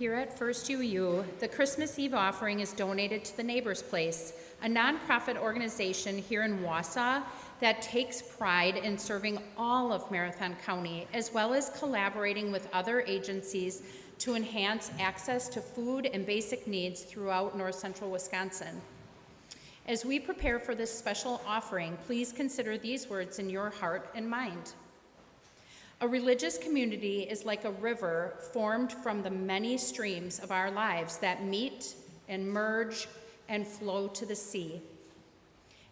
Here 0.05 0.16
at 0.16 0.38
First 0.38 0.68
UU, 0.68 1.24
the 1.38 1.48
Christmas 1.48 1.98
Eve 1.98 2.12
offering 2.12 2.61
is 2.61 2.74
donated 2.74 3.24
to 3.24 3.36
the 3.38 3.42
Neighbor's 3.42 3.82
Place, 3.82 4.34
a 4.62 4.66
nonprofit 4.66 5.38
organization 5.38 6.18
here 6.18 6.42
in 6.42 6.59
Wausau 6.59 7.22
that 7.61 7.80
takes 7.80 8.20
pride 8.20 8.76
in 8.76 8.98
serving 8.98 9.38
all 9.57 9.94
of 9.94 10.11
Marathon 10.11 10.57
County, 10.62 11.07
as 11.14 11.32
well 11.32 11.55
as 11.55 11.70
collaborating 11.70 12.52
with 12.52 12.68
other 12.74 13.00
agencies 13.00 13.82
to 14.18 14.34
enhance 14.34 14.90
access 15.00 15.48
to 15.48 15.62
food 15.62 16.05
and 16.12 16.26
basic 16.26 16.66
needs 16.66 17.05
throughout 17.05 17.57
north 17.57 17.76
central 17.76 18.11
Wisconsin. 18.11 18.82
As 19.88 20.05
we 20.05 20.20
prepare 20.20 20.59
for 20.59 20.74
this 20.74 20.92
special 20.92 21.40
offering, 21.46 21.96
please 22.07 22.30
consider 22.30 22.76
these 22.76 23.09
words 23.09 23.38
in 23.38 23.48
your 23.48 23.70
heart 23.70 24.11
and 24.14 24.28
mind. 24.28 24.74
A 26.01 26.09
religious 26.09 26.59
community 26.59 27.22
is 27.22 27.45
like 27.45 27.64
a 27.64 27.70
river 27.70 28.34
formed 28.53 28.92
from 28.92 29.22
the 29.22 29.30
many 29.30 29.78
streams 29.78 30.38
of 30.38 30.51
our 30.51 30.70
lives 30.70 31.18
that 31.18 31.45
meet 31.45 31.95
and 32.28 32.49
merge 32.49 33.07
and 33.49 33.66
flow 33.66 34.09
to 34.09 34.26
the 34.26 34.34
sea. 34.34 34.82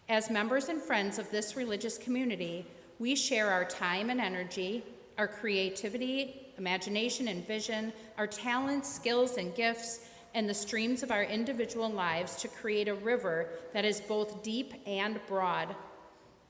As 0.09 0.29
members 0.29 0.67
and 0.67 0.81
friends 0.81 1.17
of 1.17 1.31
this 1.31 1.55
religious 1.55 1.97
community, 1.97 2.65
we 2.99 3.15
share 3.15 3.49
our 3.49 3.65
time 3.65 4.09
and 4.09 4.19
energy, 4.19 4.83
our 5.17 5.27
creativity, 5.27 6.51
imagination 6.57 7.29
and 7.29 7.47
vision, 7.47 7.93
our 8.17 8.27
talents, 8.27 8.93
skills, 8.93 9.37
and 9.37 9.55
gifts, 9.55 10.07
and 10.35 10.49
the 10.49 10.53
streams 10.53 11.03
of 11.03 11.11
our 11.11 11.23
individual 11.23 11.89
lives 11.89 12.35
to 12.37 12.47
create 12.47 12.87
a 12.87 12.93
river 12.95 13.49
that 13.73 13.85
is 13.85 14.01
both 14.01 14.43
deep 14.43 14.73
and 14.85 15.19
broad. 15.27 15.75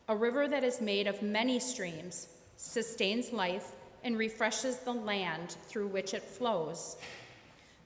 A 0.10 0.16
river 0.16 0.48
that 0.48 0.64
is 0.64 0.82
made 0.82 1.08
of 1.08 1.22
many 1.22 1.60
streams, 1.60 2.28
sustains 2.64 3.34
life, 3.34 3.74
and 4.06 4.18
refreshes 4.18 4.78
the 4.78 4.92
land 4.92 5.58
through 5.68 5.88
which 5.88 6.14
it 6.14 6.24
flows. 6.24 6.98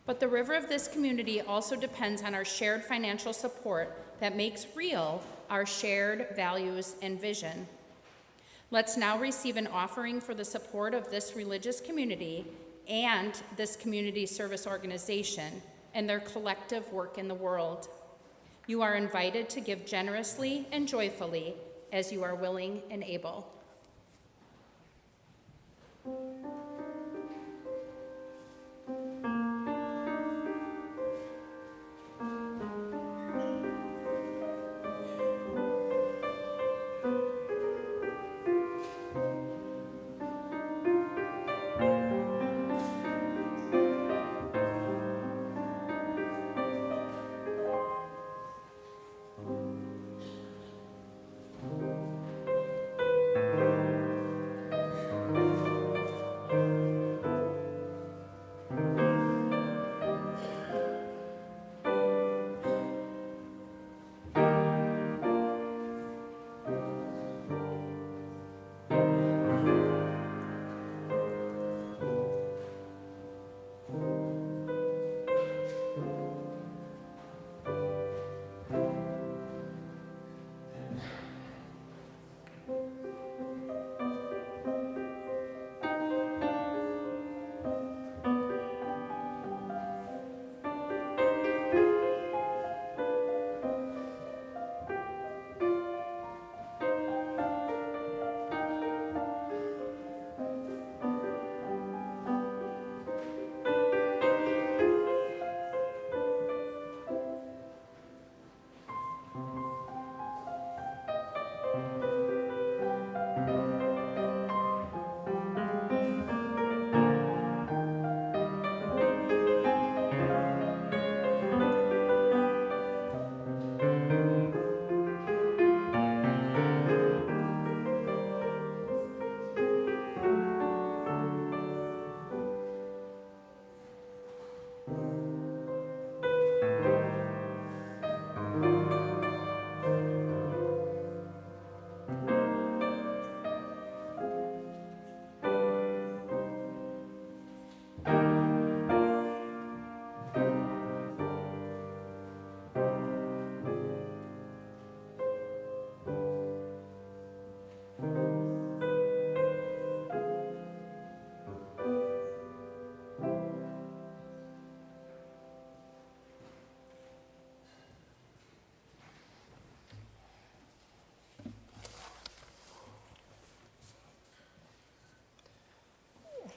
But 0.06 0.20
the 0.20 0.28
river 0.28 0.54
of 0.54 0.70
this 0.70 0.88
community 0.88 1.42
also 1.42 1.76
depends 1.76 2.22
on 2.22 2.34
our 2.34 2.46
shared 2.46 2.84
financial 2.84 3.34
support 3.34 3.98
that 4.20 4.36
makes 4.36 4.68
real 4.76 5.22
our 5.50 5.66
shared 5.66 6.28
values 6.36 6.96
and 7.02 7.20
vision. 7.20 7.68
Let's 8.70 8.98
now 8.98 9.18
receive 9.18 9.58
an 9.58 9.68
offering 9.68 10.22
for 10.22 10.34
the 10.34 10.46
support 10.46 10.94
of 10.94 11.10
this 11.10 11.36
religious 11.36 11.82
community 11.82 12.46
and 12.88 13.34
this 13.56 13.76
community 13.76 14.26
service 14.26 14.68
organization 14.68 15.62
and 15.94 16.08
their 16.08 16.20
collective 16.20 16.92
work 16.94 17.18
in 17.18 17.28
the 17.28 17.36
world. 17.36 17.88
You 18.68 18.82
are 18.82 18.96
invited 18.96 19.50
to 19.50 19.62
give 19.62 19.86
generously 19.86 20.68
and 20.72 20.88
joyfully 20.88 21.56
as 21.92 22.12
you 22.12 22.24
are 22.24 22.36
willing 22.36 22.82
and 22.92 23.04
able. 23.04 23.52
Thank 26.08 26.20
you. 26.20 26.37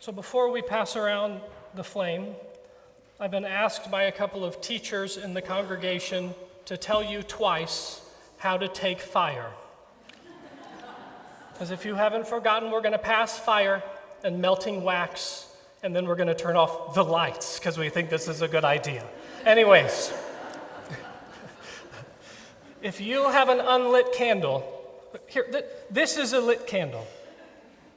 So 0.01 0.13
before 0.13 0.51
we 0.51 0.63
pass 0.63 0.97
around 0.97 1.43
the 1.75 1.85
flame, 1.85 2.35
I've 3.21 3.31
been 3.31 3.45
asked 3.45 3.91
by 3.91 4.05
a 4.05 4.13
couple 4.13 4.47
of 4.47 4.63
teachers 4.63 5.19
in 5.19 5.35
the 5.35 5.43
congregation 5.43 6.33
to 6.65 6.79
tell 6.79 7.05
you 7.05 7.23
twice 7.23 8.01
how 8.39 8.57
to 8.57 8.67
take 8.67 9.01
fire. 9.01 9.51
Because 11.53 11.71
if 11.71 11.85
you 11.85 11.97
haven't 11.97 12.27
forgotten, 12.27 12.71
we're 12.71 12.81
going 12.81 12.93
to 12.93 12.99
pass 12.99 13.39
fire 13.39 13.83
and 14.25 14.41
melting 14.41 14.83
wax, 14.83 15.47
and 15.83 15.95
then 15.95 16.07
we're 16.07 16.15
going 16.15 16.29
to 16.29 16.35
turn 16.35 16.57
off 16.57 16.95
the 16.95 17.05
lights 17.05 17.59
because 17.59 17.77
we 17.77 17.91
think 17.91 18.09
this 18.09 18.27
is 18.27 18.41
a 18.41 18.49
good 18.49 18.65
idea. 18.65 19.07
Anyways, 19.45 20.15
if 22.81 23.03
you 23.03 23.29
have 23.29 23.51
an 23.51 23.61
unlit 23.61 24.15
candle, 24.15 24.65
here, 25.27 25.45
th- 25.45 25.67
this 25.91 26.17
is 26.17 26.33
a 26.33 26.41
lit 26.41 26.67
candle. 26.67 27.07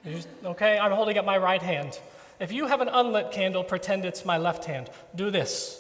Just- 0.05 0.27
okay, 0.43 0.77
I'm 0.77 0.91
holding 0.91 1.17
up 1.17 1.25
my 1.25 1.37
right 1.37 1.61
hand. 1.61 1.99
If 2.39 2.51
you 2.51 2.67
have 2.67 2.81
an 2.81 2.89
unlit 2.89 3.31
candle, 3.31 3.63
pretend 3.63 4.05
it's 4.05 4.25
my 4.25 4.37
left 4.37 4.65
hand. 4.65 4.89
Do 5.15 5.31
this. 5.31 5.79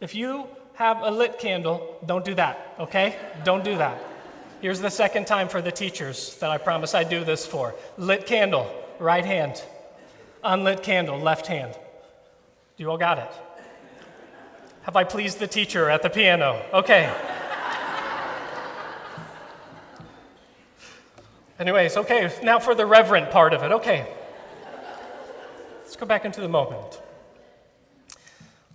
If 0.00 0.14
you 0.14 0.46
have 0.74 1.00
a 1.02 1.10
lit 1.10 1.38
candle, 1.38 1.98
don't 2.06 2.24
do 2.24 2.34
that, 2.34 2.74
okay? 2.78 3.16
Don't 3.44 3.64
do 3.64 3.76
that. 3.76 3.98
Here's 4.60 4.80
the 4.80 4.90
second 4.90 5.26
time 5.26 5.48
for 5.48 5.60
the 5.60 5.70
teachers 5.70 6.36
that 6.36 6.50
I 6.50 6.58
promise 6.58 6.94
I 6.94 7.04
do 7.04 7.22
this 7.22 7.46
for. 7.46 7.74
Lit 7.98 8.26
candle, 8.26 8.70
right 8.98 9.24
hand. 9.24 9.62
Unlit 10.42 10.82
candle, 10.82 11.18
left 11.18 11.46
hand. 11.46 11.74
Do 12.76 12.82
you 12.82 12.90
all 12.90 12.98
got 12.98 13.18
it? 13.18 13.30
Have 14.82 14.96
I 14.96 15.04
pleased 15.04 15.38
the 15.38 15.46
teacher 15.46 15.88
at 15.90 16.02
the 16.02 16.10
piano? 16.10 16.62
Okay. 16.72 17.12
Anyways, 21.58 21.96
okay, 21.96 22.32
now 22.42 22.58
for 22.58 22.74
the 22.74 22.84
reverent 22.84 23.30
part 23.30 23.54
of 23.54 23.62
it. 23.62 23.70
Okay. 23.70 24.06
Let's 25.82 25.96
go 25.96 26.06
back 26.06 26.24
into 26.24 26.40
the 26.40 26.48
moment. 26.48 27.00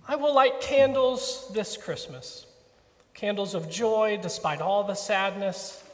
I 0.08 0.16
will 0.16 0.34
light 0.34 0.60
candles 0.60 1.50
this 1.52 1.76
Christmas 1.76 2.46
candles 3.12 3.54
of 3.54 3.68
joy 3.68 4.18
despite 4.22 4.62
all 4.62 4.82
the 4.82 4.94
sadness, 4.94 5.84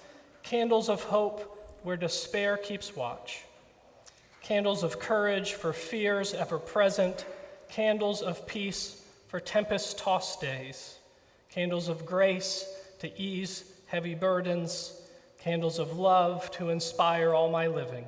candles 0.45 0.89
of 0.89 1.03
hope 1.03 1.77
where 1.83 1.97
despair 1.97 2.57
keeps 2.57 2.95
watch, 2.95 3.43
candles 4.43 4.85
of 4.85 5.01
courage 5.01 5.55
for 5.55 5.73
fears 5.73 6.35
ever 6.35 6.57
present, 6.57 7.27
candles 7.69 8.23
of 8.23 8.47
peace 8.47 9.03
for 9.27 9.41
tempest 9.41 9.99
tossed 9.99 10.41
days, 10.41 10.99
candles 11.51 11.89
of 11.89 12.07
grace 12.07 12.65
to 13.01 13.21
ease 13.21 13.65
heavy 13.89 14.15
burdens, 14.15 14.93
candles 15.47 15.79
of 15.79 15.97
love 15.97 16.51
to 16.51 16.71
inspire 16.71 17.33
all 17.33 17.49
my 17.49 17.69
living, 17.69 18.05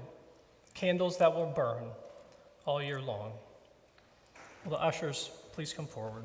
candles 0.74 1.18
that 1.18 1.32
will 1.32 1.46
burn 1.46 1.84
all 2.64 2.82
year 2.82 3.00
long. 3.00 3.30
Will 4.64 4.72
the 4.72 4.82
ushers 4.82 5.30
please 5.52 5.72
come 5.72 5.86
forward? 5.86 6.24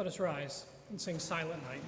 Let 0.00 0.06
us 0.06 0.18
rise 0.18 0.64
and 0.88 0.98
sing 0.98 1.18
Silent 1.18 1.62
Night. 1.64 1.82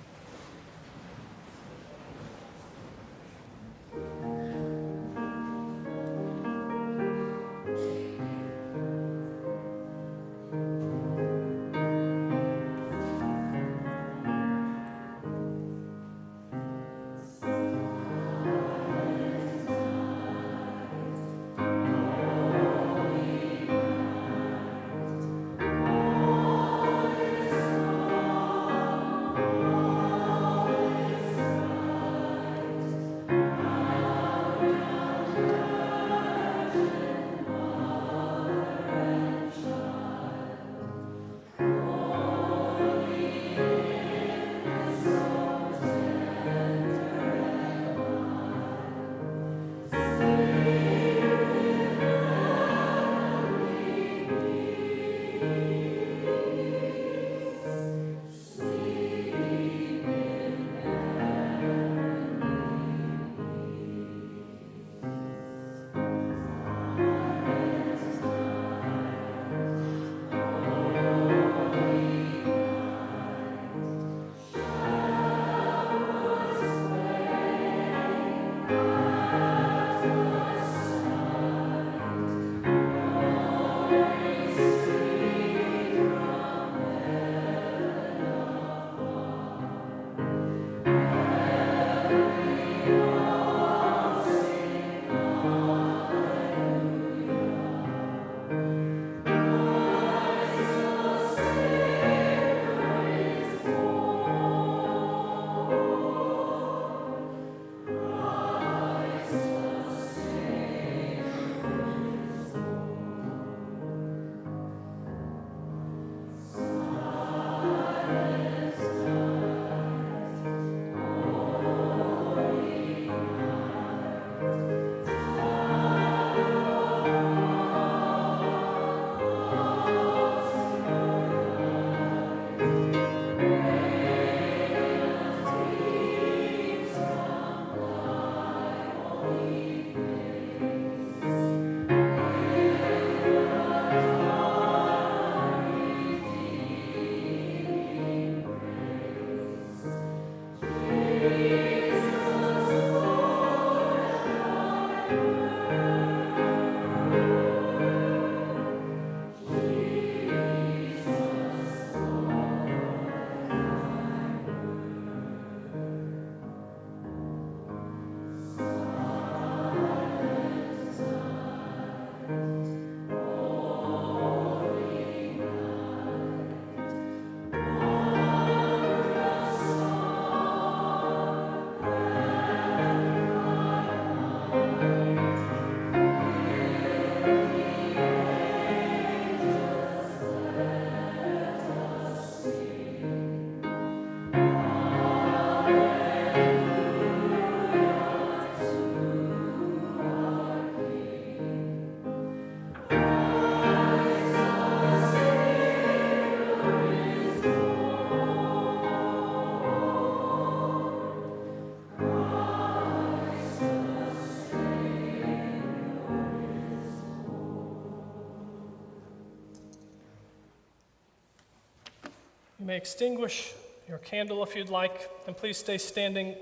May 222.72 222.78
extinguish 222.78 223.52
your 223.86 223.98
candle 223.98 224.42
if 224.42 224.56
you'd 224.56 224.70
like, 224.70 225.10
and 225.26 225.36
please 225.36 225.58
stay 225.58 225.76
standing 225.76 226.34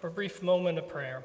for 0.00 0.06
a 0.06 0.10
brief 0.10 0.42
moment 0.42 0.78
of 0.78 0.88
prayer. 0.88 1.22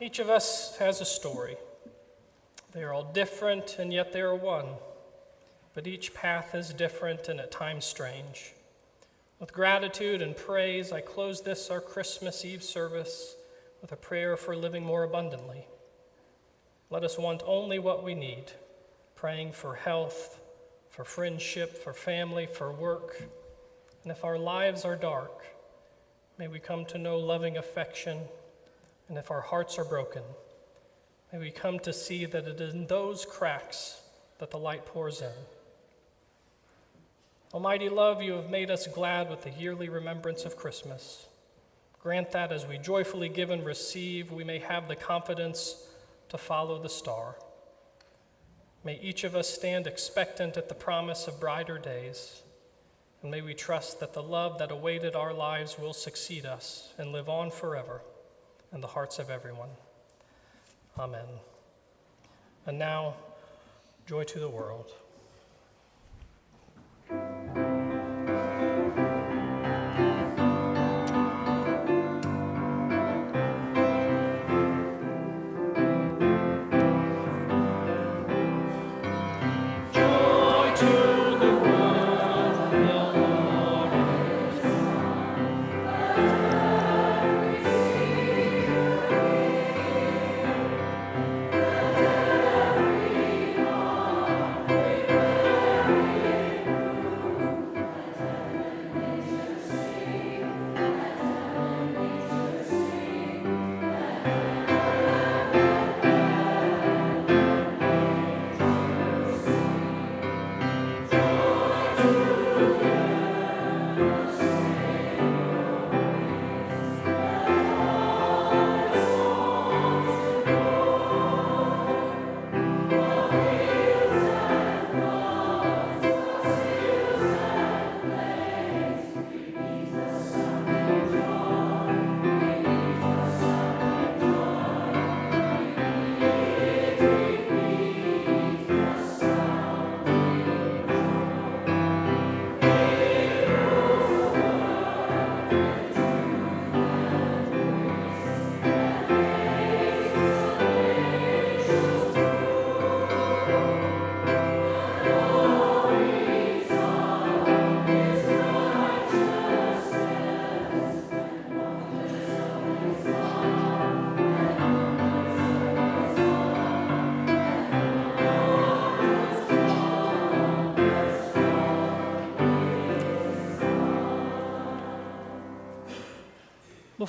Each 0.00 0.20
of 0.20 0.30
us 0.30 0.76
has 0.78 1.00
a 1.00 1.04
story. 1.04 1.56
They 2.70 2.84
are 2.84 2.92
all 2.92 3.10
different, 3.12 3.80
and 3.80 3.92
yet 3.92 4.12
they 4.12 4.20
are 4.20 4.36
one. 4.36 4.66
But 5.74 5.88
each 5.88 6.14
path 6.14 6.54
is 6.54 6.68
different 6.68 7.28
and 7.28 7.40
at 7.40 7.50
times 7.50 7.84
strange. 7.84 8.52
With 9.40 9.52
gratitude 9.52 10.22
and 10.22 10.36
praise, 10.36 10.92
I 10.92 11.00
close 11.00 11.40
this, 11.40 11.72
our 11.72 11.80
Christmas 11.80 12.44
Eve 12.44 12.62
service, 12.62 13.34
with 13.82 13.90
a 13.90 13.96
prayer 13.96 14.36
for 14.36 14.54
living 14.54 14.84
more 14.84 15.02
abundantly. 15.02 15.66
Let 16.88 17.02
us 17.02 17.18
want 17.18 17.42
only 17.44 17.80
what 17.80 18.04
we 18.04 18.14
need, 18.14 18.52
praying 19.14 19.52
for 19.52 19.74
health, 19.74 20.40
for 20.90 21.04
friendship, 21.04 21.82
for 21.82 21.92
family, 21.92 22.46
for 22.46 22.72
work. 22.72 23.22
And 24.02 24.12
if 24.12 24.24
our 24.24 24.38
lives 24.38 24.84
are 24.84 24.96
dark, 24.96 25.44
may 26.38 26.48
we 26.48 26.58
come 26.58 26.84
to 26.86 26.98
know 26.98 27.18
loving 27.18 27.56
affection. 27.56 28.18
And 29.08 29.18
if 29.18 29.30
our 29.30 29.40
hearts 29.40 29.78
are 29.78 29.84
broken, 29.84 30.22
may 31.32 31.38
we 31.38 31.50
come 31.50 31.78
to 31.80 31.92
see 31.92 32.26
that 32.26 32.46
it 32.46 32.60
is 32.60 32.74
in 32.74 32.86
those 32.86 33.24
cracks 33.24 34.00
that 34.38 34.50
the 34.50 34.58
light 34.58 34.86
pours 34.86 35.20
in. 35.20 35.32
Almighty 37.52 37.88
love, 37.88 38.20
you 38.20 38.32
have 38.32 38.50
made 38.50 38.70
us 38.70 38.86
glad 38.88 39.30
with 39.30 39.42
the 39.42 39.50
yearly 39.50 39.88
remembrance 39.88 40.44
of 40.44 40.56
Christmas. 40.56 41.26
Grant 42.02 42.32
that 42.32 42.52
as 42.52 42.66
we 42.66 42.78
joyfully 42.78 43.28
give 43.28 43.50
and 43.50 43.64
receive, 43.64 44.32
we 44.32 44.44
may 44.44 44.58
have 44.58 44.88
the 44.88 44.96
confidence 44.96 45.86
to 46.28 46.36
follow 46.36 46.82
the 46.82 46.88
star. 46.88 47.36
May 48.84 49.00
each 49.00 49.24
of 49.24 49.34
us 49.34 49.48
stand 49.48 49.86
expectant 49.86 50.58
at 50.58 50.68
the 50.68 50.74
promise 50.74 51.26
of 51.26 51.40
brighter 51.40 51.78
days, 51.78 52.42
and 53.22 53.30
may 53.30 53.40
we 53.40 53.54
trust 53.54 53.98
that 54.00 54.12
the 54.12 54.22
love 54.22 54.58
that 54.58 54.70
awaited 54.70 55.16
our 55.16 55.32
lives 55.32 55.78
will 55.78 55.94
succeed 55.94 56.44
us 56.44 56.92
and 56.98 57.10
live 57.10 57.30
on 57.30 57.50
forever 57.50 58.02
in 58.74 58.82
the 58.82 58.88
hearts 58.88 59.18
of 59.18 59.30
everyone. 59.30 59.70
Amen. 60.98 61.24
And 62.66 62.78
now, 62.78 63.14
joy 64.06 64.24
to 64.24 64.38
the 64.38 64.50
world. 64.50 64.92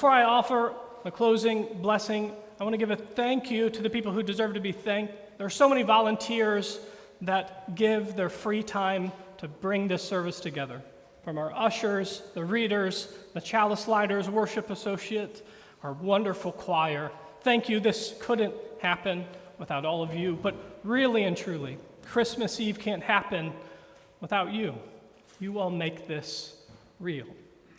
Before 0.05 0.17
I 0.17 0.23
offer 0.23 0.75
a 1.03 1.09
closing 1.09 1.65
blessing, 1.81 2.31
I 2.59 2.63
want 2.63 2.75
to 2.75 2.77
give 2.77 2.91
a 2.91 2.95
thank 2.95 3.49
you 3.49 3.71
to 3.71 3.81
the 3.81 3.89
people 3.89 4.11
who 4.11 4.21
deserve 4.21 4.53
to 4.53 4.59
be 4.59 4.71
thanked. 4.71 5.15
There 5.39 5.47
are 5.47 5.49
so 5.49 5.67
many 5.67 5.81
volunteers 5.81 6.79
that 7.21 7.73
give 7.73 8.15
their 8.15 8.29
free 8.29 8.61
time 8.61 9.11
to 9.39 9.47
bring 9.47 9.87
this 9.87 10.03
service 10.03 10.39
together. 10.39 10.83
From 11.23 11.39
our 11.39 11.51
ushers, 11.55 12.21
the 12.35 12.45
readers, 12.45 13.11
the 13.33 13.41
chalice 13.41 13.87
lighters, 13.87 14.29
worship 14.29 14.69
associate, 14.69 15.43
our 15.81 15.93
wonderful 15.93 16.51
choir. 16.51 17.11
Thank 17.41 17.67
you. 17.67 17.79
This 17.79 18.13
couldn't 18.19 18.53
happen 18.79 19.25
without 19.57 19.85
all 19.85 20.03
of 20.03 20.13
you, 20.13 20.37
but 20.39 20.53
really 20.83 21.23
and 21.23 21.35
truly, 21.35 21.79
Christmas 22.05 22.59
Eve 22.59 22.77
can't 22.77 23.01
happen 23.01 23.53
without 24.21 24.53
you. 24.53 24.75
You 25.39 25.57
all 25.57 25.71
make 25.71 26.07
this 26.07 26.61
real. 26.99 27.25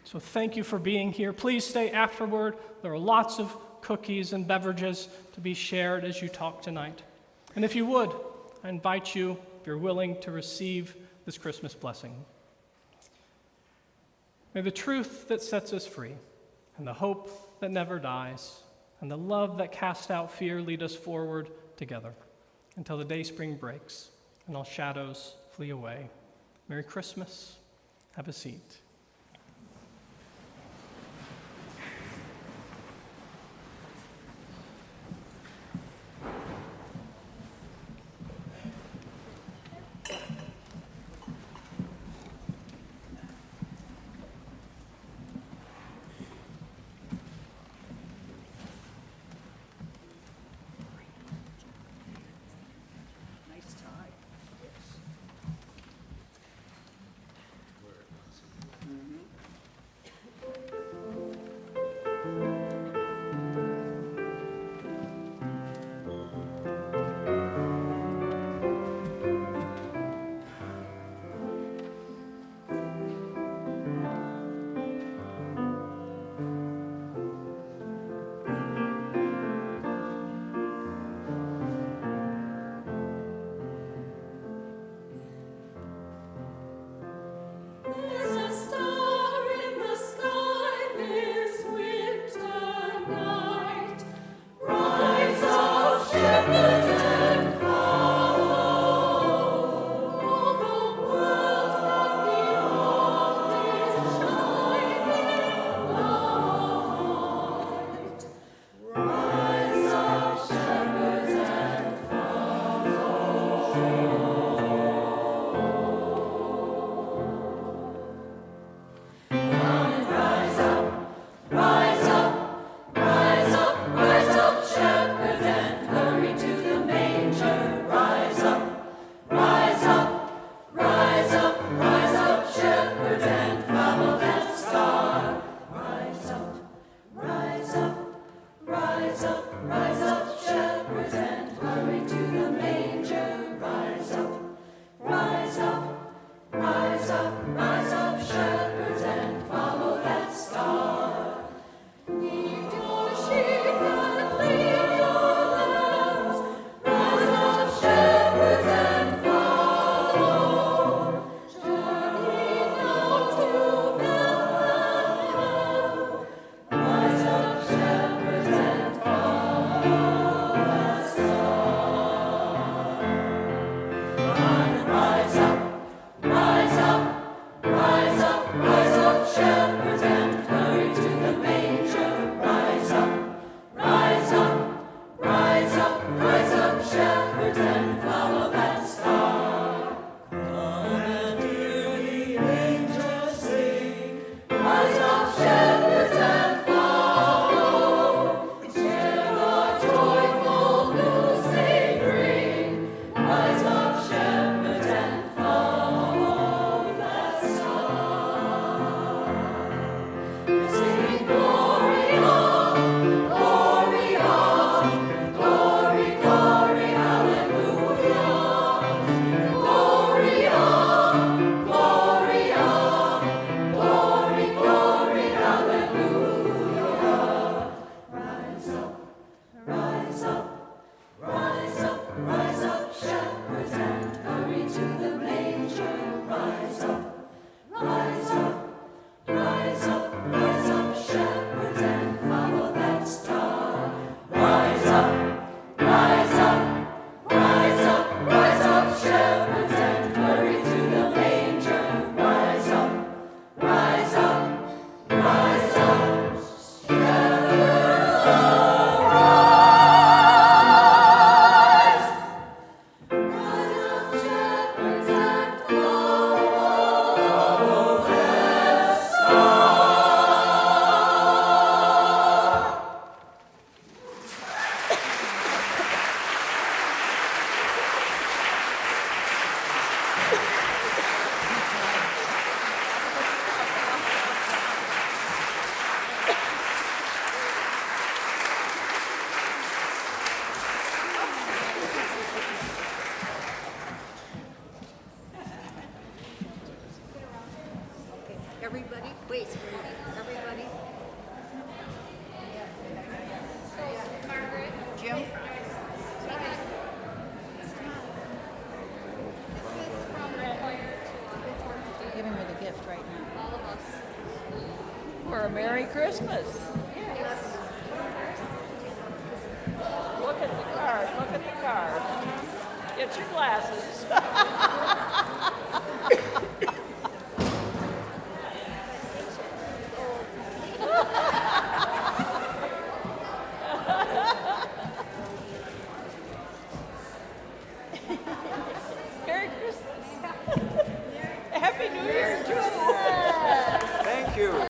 So 0.06 0.20
thank 0.20 0.56
you 0.56 0.62
for 0.62 0.78
being 0.78 1.10
here. 1.10 1.32
Please 1.32 1.64
stay 1.64 1.90
afterward. 1.90 2.54
There 2.80 2.92
are 2.92 2.98
lots 2.98 3.40
of 3.40 3.54
cookies 3.80 4.32
and 4.32 4.46
beverages 4.46 5.08
to 5.32 5.40
be 5.40 5.52
shared 5.52 6.04
as 6.04 6.22
you 6.22 6.28
talk 6.28 6.62
tonight. 6.62 7.02
And 7.56 7.64
if 7.64 7.74
you 7.74 7.84
would, 7.86 8.12
I 8.62 8.68
invite 8.68 9.16
you, 9.16 9.32
if 9.60 9.66
you're 9.66 9.76
willing, 9.76 10.20
to 10.20 10.30
receive 10.30 10.94
this 11.24 11.36
Christmas 11.36 11.74
blessing. 11.74 12.14
May 14.54 14.60
the 14.60 14.70
truth 14.70 15.26
that 15.26 15.42
sets 15.42 15.72
us 15.72 15.84
free, 15.84 16.14
and 16.78 16.86
the 16.86 16.94
hope 16.94 17.58
that 17.58 17.72
never 17.72 17.98
dies, 17.98 18.60
and 19.00 19.10
the 19.10 19.18
love 19.18 19.58
that 19.58 19.72
casts 19.72 20.08
out 20.08 20.30
fear 20.30 20.62
lead 20.62 20.84
us 20.84 20.94
forward 20.94 21.50
together 21.76 22.14
until 22.76 22.96
the 22.96 23.04
day 23.04 23.24
spring 23.24 23.56
breaks 23.56 24.10
and 24.46 24.56
all 24.56 24.62
shadows 24.62 25.34
flee 25.50 25.70
away. 25.70 26.08
Merry 26.68 26.84
Christmas. 26.84 27.56
Have 28.12 28.28
a 28.28 28.32
seat. 28.32 28.78